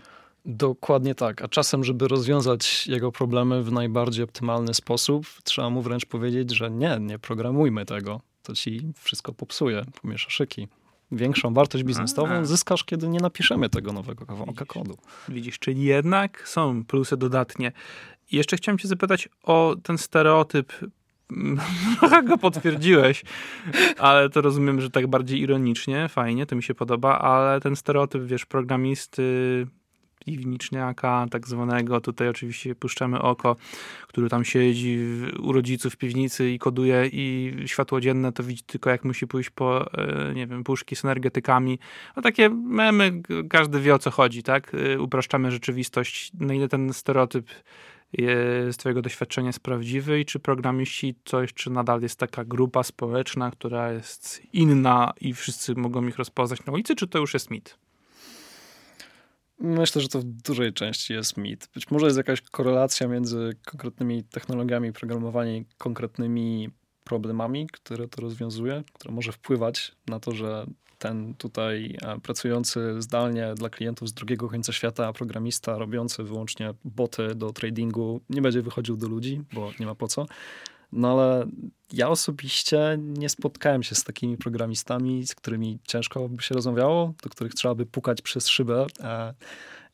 Dokładnie 0.45 1.15
tak. 1.15 1.41
A 1.41 1.47
czasem, 1.47 1.83
żeby 1.83 2.07
rozwiązać 2.07 2.87
jego 2.87 3.11
problemy 3.11 3.63
w 3.63 3.71
najbardziej 3.71 4.23
optymalny 4.23 4.73
sposób, 4.73 5.25
trzeba 5.43 5.69
mu 5.69 5.81
wręcz 5.81 6.05
powiedzieć, 6.05 6.55
że 6.55 6.71
nie, 6.71 6.97
nie 7.01 7.19
programujmy 7.19 7.85
tego. 7.85 8.21
To 8.43 8.53
ci 8.53 8.81
wszystko 8.97 9.33
popsuje, 9.33 9.85
pomiesza 10.01 10.29
szyki. 10.29 10.67
Większą 11.11 11.53
wartość 11.53 11.83
biznesową 11.83 12.29
A. 12.29 12.45
zyskasz, 12.45 12.83
kiedy 12.83 13.07
nie 13.07 13.19
napiszemy 13.19 13.69
tego 13.69 13.93
nowego 13.93 14.25
kawałka 14.25 14.65
kodu. 14.65 14.97
Widzisz, 15.29 15.59
czyli 15.59 15.83
jednak 15.83 16.47
są 16.47 16.85
plusy 16.85 17.17
dodatnie. 17.17 17.71
Jeszcze 18.31 18.57
chciałem 18.57 18.77
cię 18.77 18.87
zapytać 18.87 19.29
o 19.43 19.75
ten 19.83 19.97
stereotyp 19.97 20.73
Trochę 21.99 22.23
go 22.23 22.37
potwierdziłeś, 22.37 23.23
ale 23.97 24.29
to 24.29 24.41
rozumiem, 24.41 24.81
że 24.81 24.89
tak 24.89 25.07
bardziej 25.07 25.39
ironicznie, 25.39 26.07
fajnie, 26.09 26.45
to 26.45 26.55
mi 26.55 26.63
się 26.63 26.75
podoba, 26.75 27.19
ale 27.19 27.61
ten 27.61 27.75
stereotyp, 27.75 28.23
wiesz, 28.23 28.45
programisty 28.45 29.67
piwniczniaka 30.25 31.25
tak 31.31 31.47
zwanego. 31.47 32.01
Tutaj 32.01 32.29
oczywiście 32.29 32.75
puszczamy 32.75 33.21
oko, 33.21 33.55
który 34.07 34.29
tam 34.29 34.45
siedzi 34.45 34.99
u 35.39 35.51
rodziców 35.51 35.93
w 35.93 35.97
piwnicy 35.97 36.51
i 36.51 36.59
koduje 36.59 37.09
i 37.11 37.53
światło 37.65 38.01
dzienne 38.01 38.31
to 38.31 38.43
widzi 38.43 38.63
tylko 38.63 38.89
jak 38.89 39.03
musi 39.03 39.27
pójść 39.27 39.49
po, 39.49 39.93
e, 39.93 40.33
nie 40.33 40.47
wiem, 40.47 40.63
puszki 40.63 40.95
z 40.95 41.05
energetykami. 41.05 41.79
A 42.15 42.21
takie 42.21 42.49
memy, 42.49 43.21
każdy 43.49 43.79
wie 43.79 43.95
o 43.95 43.99
co 43.99 44.11
chodzi, 44.11 44.43
tak? 44.43 44.71
E, 44.73 44.99
upraszczamy 44.99 45.51
rzeczywistość. 45.51 46.31
Na 46.39 46.53
ile 46.53 46.67
ten 46.67 46.93
stereotyp 46.93 47.49
z 48.69 48.77
twojego 48.77 49.01
doświadczenia 49.01 49.49
jest 49.49 49.59
prawdziwy 49.59 50.19
i 50.19 50.25
czy 50.25 50.39
programiści 50.39 51.15
to 51.23 51.41
jeszcze 51.41 51.69
nadal 51.69 52.01
jest 52.01 52.19
taka 52.19 52.45
grupa 52.45 52.83
społeczna, 52.83 53.51
która 53.51 53.91
jest 53.91 54.41
inna 54.53 55.13
i 55.21 55.33
wszyscy 55.33 55.75
mogą 55.75 56.07
ich 56.07 56.17
rozpoznać 56.17 56.65
na 56.65 56.73
ulicy, 56.73 56.95
czy 56.95 57.07
to 57.07 57.19
już 57.19 57.33
jest 57.33 57.51
mit? 57.51 57.77
Myślę, 59.59 60.01
że 60.01 60.07
to 60.07 60.19
w 60.19 60.23
dużej 60.23 60.73
części 60.73 61.13
jest 61.13 61.37
mit. 61.37 61.69
Być 61.73 61.91
może 61.91 62.05
jest 62.05 62.17
jakaś 62.17 62.41
korelacja 62.41 63.07
między 63.07 63.55
konkretnymi 63.65 64.23
technologiami 64.23 64.93
programowania 64.93 65.57
i 65.57 65.65
konkretnymi 65.77 66.69
problemami, 67.03 67.67
które 67.67 68.07
to 68.07 68.21
rozwiązuje, 68.21 68.83
które 68.93 69.13
może 69.13 69.31
wpływać 69.31 69.91
na 70.07 70.19
to, 70.19 70.31
że 70.31 70.65
ten 71.03 71.33
tutaj 71.33 71.95
e, 72.01 72.19
pracujący 72.19 73.01
zdalnie 73.01 73.53
dla 73.55 73.69
klientów 73.69 74.09
z 74.09 74.13
drugiego 74.13 74.49
końca 74.49 74.73
świata 74.73 75.13
programista, 75.13 75.77
robiący 75.77 76.23
wyłącznie 76.23 76.73
boty 76.85 77.35
do 77.35 77.53
tradingu, 77.53 78.21
nie 78.29 78.41
będzie 78.41 78.61
wychodził 78.61 78.97
do 78.97 79.07
ludzi, 79.07 79.41
bo 79.53 79.71
nie 79.79 79.85
ma 79.85 79.95
po 79.95 80.07
co. 80.07 80.25
No 80.91 81.11
ale 81.11 81.47
ja 81.93 82.09
osobiście 82.09 82.97
nie 82.99 83.29
spotkałem 83.29 83.83
się 83.83 83.95
z 83.95 84.03
takimi 84.03 84.37
programistami, 84.37 85.27
z 85.27 85.35
którymi 85.35 85.79
ciężko 85.87 86.29
by 86.29 86.43
się 86.43 86.55
rozmawiało, 86.55 87.13
do 87.23 87.29
których 87.29 87.53
trzeba 87.53 87.75
by 87.75 87.85
pukać 87.85 88.21
przez 88.21 88.47
szybę, 88.47 88.85
e, 88.99 89.33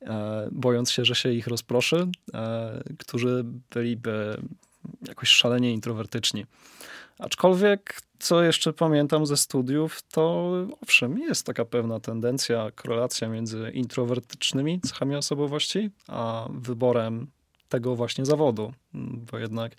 e, 0.01 0.49
bojąc 0.51 0.91
się, 0.91 1.05
że 1.05 1.15
się 1.15 1.31
ich 1.31 1.47
rozproszy, 1.47 2.07
e, 2.33 2.83
którzy 2.99 3.45
byliby 3.73 4.41
jakoś 5.07 5.29
szalenie 5.29 5.73
introwertyczni. 5.73 6.45
Aczkolwiek, 7.19 8.01
co 8.19 8.43
jeszcze 8.43 8.73
pamiętam 8.73 9.25
ze 9.25 9.37
studiów, 9.37 10.01
to 10.01 10.51
owszem, 10.81 11.19
jest 11.19 11.45
taka 11.45 11.65
pewna 11.65 11.99
tendencja, 11.99 12.71
korelacja 12.75 13.27
między 13.27 13.71
introwertycznymi 13.73 14.81
cechami 14.81 15.15
osobowości, 15.15 15.89
a 16.07 16.47
wyborem 16.53 17.27
tego 17.69 17.95
właśnie 17.95 18.25
zawodu, 18.25 18.73
bo 18.93 19.37
jednak 19.37 19.75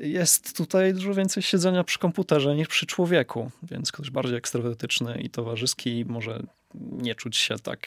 jest 0.00 0.56
tutaj 0.56 0.94
dużo 0.94 1.14
więcej 1.14 1.42
siedzenia 1.42 1.84
przy 1.84 1.98
komputerze 1.98 2.56
niż 2.56 2.68
przy 2.68 2.86
człowieku, 2.86 3.50
więc 3.62 3.92
ktoś 3.92 4.10
bardziej 4.10 4.36
ekstrawertyczny 4.36 5.20
i 5.20 5.30
towarzyski 5.30 6.04
może 6.08 6.42
nie 6.74 7.14
czuć 7.14 7.36
się 7.36 7.58
tak 7.58 7.86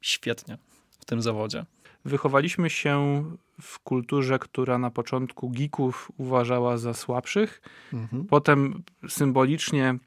świetnie 0.00 0.58
w 1.00 1.04
tym 1.04 1.22
zawodzie. 1.22 1.64
Wychowaliśmy 2.06 2.70
się 2.70 3.24
w 3.60 3.78
kulturze, 3.78 4.38
która 4.38 4.78
na 4.78 4.90
początku 4.90 5.50
geeków 5.50 6.12
uważała 6.16 6.76
za 6.76 6.94
słabszych, 6.94 7.60
mhm. 7.92 8.24
potem 8.24 8.82
symbolicznie 9.08 9.98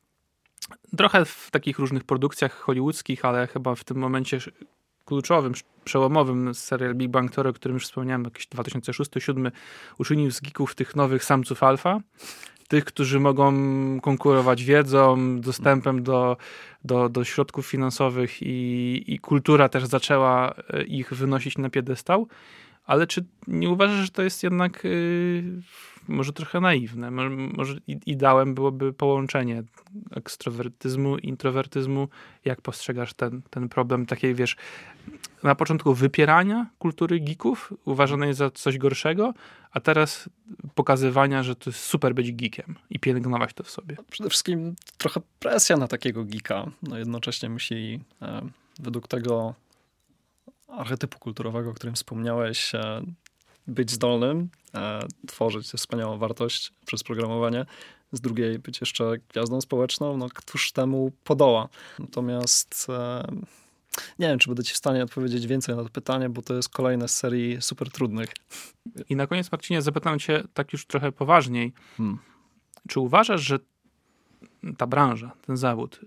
trochę 0.97 1.25
w 1.25 1.51
takich 1.51 1.79
różnych 1.79 2.03
produkcjach 2.03 2.53
hollywoodzkich, 2.53 3.25
ale 3.25 3.47
chyba 3.47 3.75
w 3.75 3.83
tym 3.83 3.97
momencie 3.97 4.39
kluczowym, 5.05 5.53
przełomowym 5.83 6.53
serial 6.53 6.95
Big 6.95 7.11
Bang 7.11 7.31
Theory, 7.31 7.49
o 7.49 7.53
którym 7.53 7.75
już 7.75 7.85
wspomniałem, 7.85 8.23
jakiś 8.23 8.47
2006-2007, 8.47 9.51
uczynił 9.97 10.31
z 10.31 10.41
geeków 10.41 10.75
tych 10.75 10.95
nowych 10.95 11.23
samców 11.23 11.63
alfa, 11.63 11.99
tych, 12.69 12.85
którzy 12.85 13.19
mogą 13.19 13.53
konkurować 14.01 14.63
wiedzą, 14.63 15.39
dostępem 15.41 16.03
do, 16.03 16.37
do, 16.83 17.09
do 17.09 17.23
środków 17.23 17.67
finansowych 17.67 18.41
i, 18.41 19.03
i 19.07 19.19
kultura 19.19 19.69
też 19.69 19.85
zaczęła 19.85 20.53
e, 20.73 20.83
ich 20.83 21.13
wynosić 21.13 21.57
na 21.57 21.69
piedestał. 21.69 22.27
Ale 22.89 23.07
czy 23.07 23.25
nie 23.47 23.69
uważasz, 23.69 24.05
że 24.05 24.11
to 24.11 24.21
jest 24.21 24.43
jednak 24.43 24.83
yy, 24.83 25.43
może 26.07 26.33
trochę 26.33 26.59
naiwne? 26.59 27.11
Może, 27.11 27.29
może 27.29 27.75
ideałem 27.87 28.55
byłoby 28.55 28.93
połączenie 28.93 29.63
ekstrowertyzmu, 30.11 31.17
introwertyzmu. 31.17 32.07
Jak 32.45 32.61
postrzegasz 32.61 33.13
ten, 33.13 33.41
ten 33.49 33.69
problem 33.69 34.05
takiej, 34.05 34.35
wiesz, 34.35 34.55
na 35.43 35.55
początku 35.55 35.93
wypierania 35.93 36.69
kultury 36.79 37.19
geeków, 37.19 37.73
uważanej 37.85 38.33
za 38.33 38.51
coś 38.51 38.77
gorszego, 38.77 39.33
a 39.71 39.79
teraz 39.79 40.29
pokazywania, 40.75 41.43
że 41.43 41.55
to 41.55 41.69
jest 41.69 41.79
super 41.79 42.15
być 42.15 42.31
geekiem 42.31 42.75
i 42.89 42.99
pielęgnować 42.99 43.53
to 43.53 43.63
w 43.63 43.69
sobie. 43.69 43.97
Przede 44.11 44.29
wszystkim 44.29 44.75
trochę 44.97 45.21
presja 45.39 45.77
na 45.77 45.87
takiego 45.87 46.23
geeka. 46.25 46.65
No 46.83 46.97
jednocześnie 46.97 47.49
musi 47.49 47.99
e, 48.21 48.41
według 48.79 49.07
tego 49.07 49.55
archetypu 50.69 51.19
kulturowego, 51.19 51.69
o 51.69 51.73
którym 51.73 51.95
wspomniałeś, 51.95 52.75
e, 52.75 53.01
być 53.67 53.91
zdolnym, 53.91 54.49
e, 54.75 55.07
tworzyć 55.27 55.67
wspaniałą 55.67 56.17
wartość 56.17 56.73
przez 56.85 57.03
programowanie, 57.03 57.65
z 58.11 58.21
drugiej 58.21 58.59
być 58.59 58.81
jeszcze 58.81 59.13
gwiazdą 59.29 59.61
społeczną, 59.61 60.17
no 60.17 60.29
któż 60.29 60.71
temu 60.71 61.11
podoła. 61.23 61.69
Natomiast 61.99 62.87
e, 62.89 63.27
nie 64.19 64.27
wiem, 64.27 64.39
czy 64.39 64.49
będę 64.49 64.63
ci 64.63 64.73
w 64.73 64.77
stanie 64.77 65.03
odpowiedzieć 65.03 65.47
więcej 65.47 65.75
na 65.75 65.83
to 65.83 65.89
pytanie, 65.89 66.29
bo 66.29 66.41
to 66.41 66.55
jest 66.55 66.69
kolejne 66.69 67.07
z 67.07 67.17
serii 67.17 67.61
super 67.61 67.91
trudnych. 67.91 68.29
I 69.09 69.15
na 69.15 69.27
koniec, 69.27 69.51
Marcinie, 69.51 69.81
zapytam 69.81 70.19
cię 70.19 70.43
tak 70.53 70.73
już 70.73 70.85
trochę 70.85 71.11
poważniej. 71.11 71.73
Hmm. 71.97 72.17
Czy 72.87 72.99
uważasz, 72.99 73.41
że 73.41 73.59
ta 74.77 74.87
branża, 74.87 75.31
ten 75.47 75.57
zawód 75.57 75.99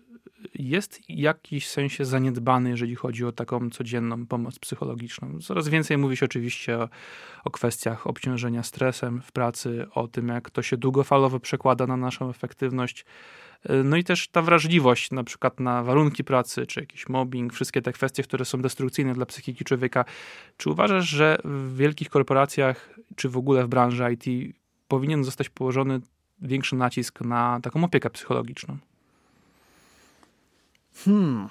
jest 0.54 0.96
w 0.96 1.02
jakiś 1.08 1.68
sensie 1.68 2.04
zaniedbany, 2.04 2.70
jeżeli 2.70 2.94
chodzi 2.94 3.24
o 3.24 3.32
taką 3.32 3.70
codzienną 3.70 4.26
pomoc 4.26 4.58
psychologiczną. 4.58 5.38
Coraz 5.40 5.68
więcej 5.68 5.98
mówi 5.98 6.16
się 6.16 6.26
oczywiście 6.26 6.78
o, 6.78 6.88
o 7.44 7.50
kwestiach 7.50 8.06
obciążenia 8.06 8.62
stresem 8.62 9.22
w 9.22 9.32
pracy, 9.32 9.86
o 9.94 10.08
tym, 10.08 10.28
jak 10.28 10.50
to 10.50 10.62
się 10.62 10.76
długofalowo 10.76 11.40
przekłada 11.40 11.86
na 11.86 11.96
naszą 11.96 12.30
efektywność. 12.30 13.04
No 13.84 13.96
i 13.96 14.04
też 14.04 14.28
ta 14.28 14.42
wrażliwość 14.42 15.10
na 15.10 15.24
przykład 15.24 15.60
na 15.60 15.82
warunki 15.82 16.24
pracy, 16.24 16.66
czy 16.66 16.80
jakiś 16.80 17.08
mobbing, 17.08 17.52
wszystkie 17.52 17.82
te 17.82 17.92
kwestie, 17.92 18.22
które 18.22 18.44
są 18.44 18.62
destrukcyjne 18.62 19.14
dla 19.14 19.26
psychiki 19.26 19.64
człowieka. 19.64 20.04
Czy 20.56 20.70
uważasz, 20.70 21.08
że 21.08 21.38
w 21.44 21.76
wielkich 21.76 22.08
korporacjach, 22.08 22.98
czy 23.16 23.28
w 23.28 23.36
ogóle 23.36 23.64
w 23.64 23.68
branży 23.68 24.04
IT 24.12 24.54
powinien 24.88 25.24
zostać 25.24 25.48
położony 25.48 26.00
większy 26.40 26.76
nacisk 26.76 27.20
na 27.20 27.60
taką 27.62 27.84
opiekę 27.84 28.10
psychologiczną? 28.10 28.78
Hmm. 30.94 31.48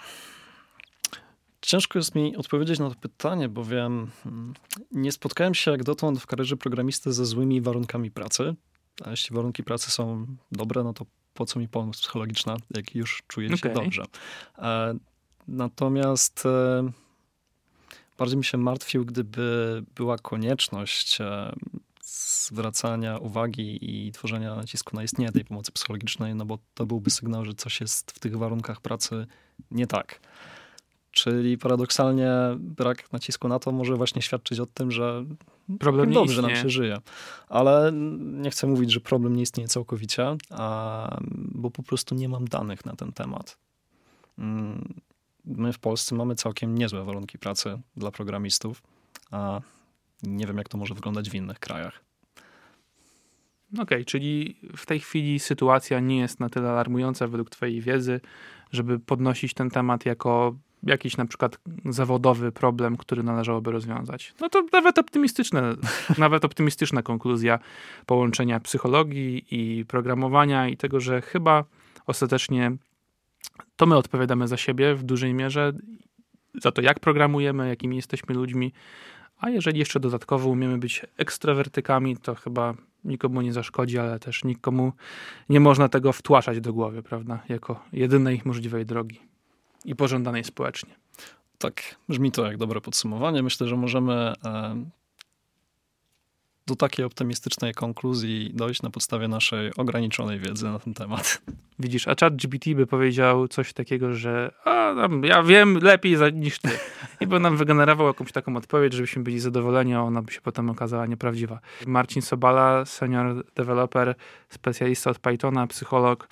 Ciężko 1.62 2.00
jest 2.00 2.16
mi 2.16 2.38
odpowiedzieć 2.38 2.80
na 2.80 2.90
to 2.90 2.96
pytanie, 2.96 3.50
bowiem 3.50 4.12
mm, 4.26 4.54
nie 4.92 5.12
spotkałem 5.12 5.54
się 5.54 5.72
jak 5.72 5.84
dotąd 5.84 6.20
w 6.20 6.28
karierze 6.28 6.58
programisty 6.58 7.14
ze 7.14 7.26
złymi 7.26 7.62
warunkami 7.62 8.12
pracy. 8.12 8.56
A 9.06 9.10
jeśli 9.10 9.36
warunki 9.36 9.64
pracy 9.64 9.92
są 9.92 10.28
dobre, 10.52 10.84
no 10.84 10.94
to 10.94 11.06
po 11.34 11.46
co 11.46 11.60
mi 11.60 11.68
pomoc 11.68 12.02
psychologiczna, 12.02 12.58
jak 12.76 12.96
już 12.96 13.24
czuję 13.28 13.48
okay. 13.48 13.58
się 13.58 13.70
dobrze. 13.70 14.04
E, 14.58 14.94
natomiast 15.48 16.46
e, 16.46 16.92
bardziej 18.18 18.38
mi 18.38 18.46
się 18.46 18.58
martwił, 18.58 19.06
gdyby 19.06 19.84
była 19.96 20.18
konieczność 20.18 21.22
e, 21.22 21.54
zwracania 22.12 23.18
uwagi 23.18 23.80
i 23.82 24.12
tworzenia 24.12 24.56
nacisku 24.56 24.96
na 24.96 25.04
istnienie 25.04 25.32
tej 25.32 25.46
pomocy 25.46 25.72
psychologicznej, 25.72 26.36
no 26.36 26.46
bo 26.46 26.58
to 26.74 26.86
byłby 26.86 27.10
sygnał, 27.10 27.46
że 27.46 27.54
coś 27.54 27.82
jest 27.82 28.12
w 28.12 28.20
tych 28.20 28.38
warunkach 28.38 28.82
pracy 28.82 29.28
nie 29.72 29.88
tak. 29.88 30.20
Czyli 31.12 31.58
paradoksalnie 31.58 32.32
brak 32.60 33.14
nacisku 33.14 33.48
na 33.48 33.60
to 33.60 33.72
może 33.72 33.96
właśnie 33.96 34.22
świadczyć 34.22 34.60
o 34.60 34.66
tym, 34.66 34.92
że 34.92 35.26
problem 35.80 36.14
dobrze 36.14 36.42
nam 36.42 36.56
się 36.56 36.70
żyje. 36.70 36.98
Ale 37.50 37.92
nie 38.20 38.52
chcę 38.52 38.68
mówić, 38.68 38.92
że 38.92 39.00
problem 39.00 39.36
nie 39.36 39.42
istnieje 39.42 39.68
całkowicie, 39.68 40.38
a, 40.50 41.20
bo 41.32 41.72
po 41.72 41.84
prostu 41.84 42.16
nie 42.16 42.30
mam 42.30 42.48
danych 42.48 42.86
na 42.86 42.96
ten 42.96 43.12
temat. 43.12 43.58
Mm, 44.38 44.94
my 45.46 45.74
w 45.74 45.80
Polsce 45.80 46.16
mamy 46.16 46.36
całkiem 46.36 46.78
niezłe 46.78 47.04
warunki 47.04 47.40
pracy 47.40 47.82
dla 47.98 48.12
programistów, 48.12 48.84
a 49.32 49.62
nie 50.24 50.48
wiem, 50.48 50.58
jak 50.58 50.70
to 50.70 50.78
może 50.78 50.94
wyglądać 50.94 51.30
w 51.30 51.36
innych 51.36 51.60
krajach. 51.60 52.04
Okej, 53.74 53.84
okay, 53.84 54.06
czyli 54.06 54.60
w 54.78 54.86
tej 54.86 55.00
chwili 55.00 55.40
sytuacja 55.40 56.00
nie 56.00 56.20
jest 56.20 56.40
na 56.40 56.50
tyle 56.50 56.70
alarmująca 56.70 57.28
według 57.28 57.50
Twojej 57.50 57.82
wiedzy, 57.82 58.22
żeby 58.72 59.00
podnosić 59.00 59.54
ten 59.54 59.70
temat 59.70 60.06
jako 60.06 60.56
jakiś 60.84 61.18
na 61.18 61.26
przykład 61.26 61.60
zawodowy 61.86 62.52
problem, 62.52 62.98
który 62.98 63.24
należałoby 63.24 63.72
rozwiązać. 63.72 64.34
No 64.40 64.50
to 64.50 64.64
nawet 64.74 64.98
optymistyczne, 64.98 65.76
nawet 66.18 66.46
optymistyczna 66.46 67.02
konkluzja 67.02 67.60
połączenia 68.06 68.60
psychologii 68.60 69.46
i 69.52 69.86
programowania 69.86 70.68
i 70.68 70.78
tego, 70.78 71.00
że 71.00 71.22
chyba 71.22 71.64
ostatecznie 72.08 72.72
to 73.76 73.86
my 73.86 73.98
odpowiadamy 73.98 74.48
za 74.48 74.58
siebie 74.58 74.96
w 74.96 75.04
dużej 75.04 75.34
mierze, 75.34 75.74
za 76.62 76.72
to 76.72 76.82
jak 76.82 77.00
programujemy, 77.00 77.68
jakimi 77.68 77.96
jesteśmy 77.96 78.36
ludźmi, 78.36 78.74
a 79.42 79.50
jeżeli 79.50 79.80
jeszcze 79.80 80.00
dodatkowo 80.00 80.50
umiemy 80.50 80.78
być 80.78 81.06
ekstrawertykami, 81.18 82.18
to 82.18 82.36
chyba 82.36 82.74
nikomu 83.04 83.42
nie 83.42 83.54
zaszkodzi, 83.54 84.00
ale 84.00 84.20
też 84.20 84.44
nikomu 84.44 84.94
nie 85.50 85.60
można 85.60 85.90
tego 85.90 86.14
wtłaszać 86.14 86.60
do 86.60 86.74
głowy, 86.74 87.04
prawda? 87.04 87.40
Jako 87.50 87.84
jedynej 87.94 88.42
możliwej 88.46 88.86
drogi 88.86 89.20
i 89.86 89.96
pożądanej 89.96 90.44
społecznie. 90.44 90.96
Tak, 91.58 91.96
brzmi 92.10 92.32
to 92.32 92.46
jak 92.46 92.58
dobre 92.58 92.82
podsumowanie. 92.82 93.44
Myślę, 93.44 93.68
że 93.68 93.76
możemy 93.76 94.34
do 96.72 96.76
takiej 96.76 97.06
optymistycznej 97.06 97.74
konkluzji 97.74 98.52
dojść 98.54 98.82
na 98.82 98.90
podstawie 98.90 99.28
naszej 99.28 99.76
ograniczonej 99.76 100.40
wiedzy 100.40 100.66
na 100.66 100.80
ten 100.80 100.94
temat. 100.94 101.42
Widzisz, 101.80 102.08
a 102.08 102.16
chat 102.20 102.36
GPT 102.36 102.76
by 102.76 102.88
powiedział 102.88 103.48
coś 103.48 103.74
takiego, 103.74 104.14
że 104.14 104.52
a, 104.66 104.94
ja 105.24 105.44
wiem 105.44 105.78
lepiej 105.78 106.18
niż 106.34 106.60
ty. 106.60 106.70
I 107.22 107.28
by 107.28 107.40
nam 107.40 107.58
wygenerował 107.58 108.08
jakąś 108.08 108.32
taką 108.32 108.58
odpowiedź, 108.58 108.94
żebyśmy 108.94 109.24
byli 109.24 109.40
zadowoleni, 109.40 109.94
a 109.94 110.02
ona 110.02 110.22
by 110.22 110.32
się 110.32 110.42
potem 110.42 110.70
okazała 110.70 111.06
nieprawdziwa. 111.06 111.60
Marcin 111.86 112.22
Sobala, 112.22 112.86
senior 112.86 113.46
developer, 113.56 114.16
specjalista 114.50 115.10
od 115.10 115.20
Pythona, 115.20 115.68
psycholog, 115.68 116.28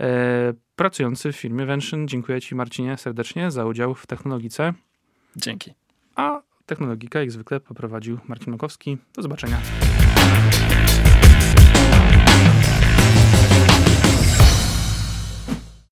e, 0.00 0.54
pracujący 0.76 1.32
w 1.32 1.36
firmie 1.36 1.66
Vention. 1.66 2.08
Dziękuję 2.08 2.40
ci 2.40 2.54
Marcinie 2.54 2.96
serdecznie 2.96 3.50
za 3.50 3.64
udział 3.64 3.94
w 3.94 4.06
Technologice. 4.06 4.72
Dzięki. 5.36 5.74
A 6.16 6.45
Technologika 6.66 7.20
jak 7.20 7.30
zwykle 7.30 7.60
poprowadził 7.60 8.18
Marcin 8.28 8.52
Makowski. 8.52 8.98
Do 9.14 9.22
zobaczenia. 9.22 9.60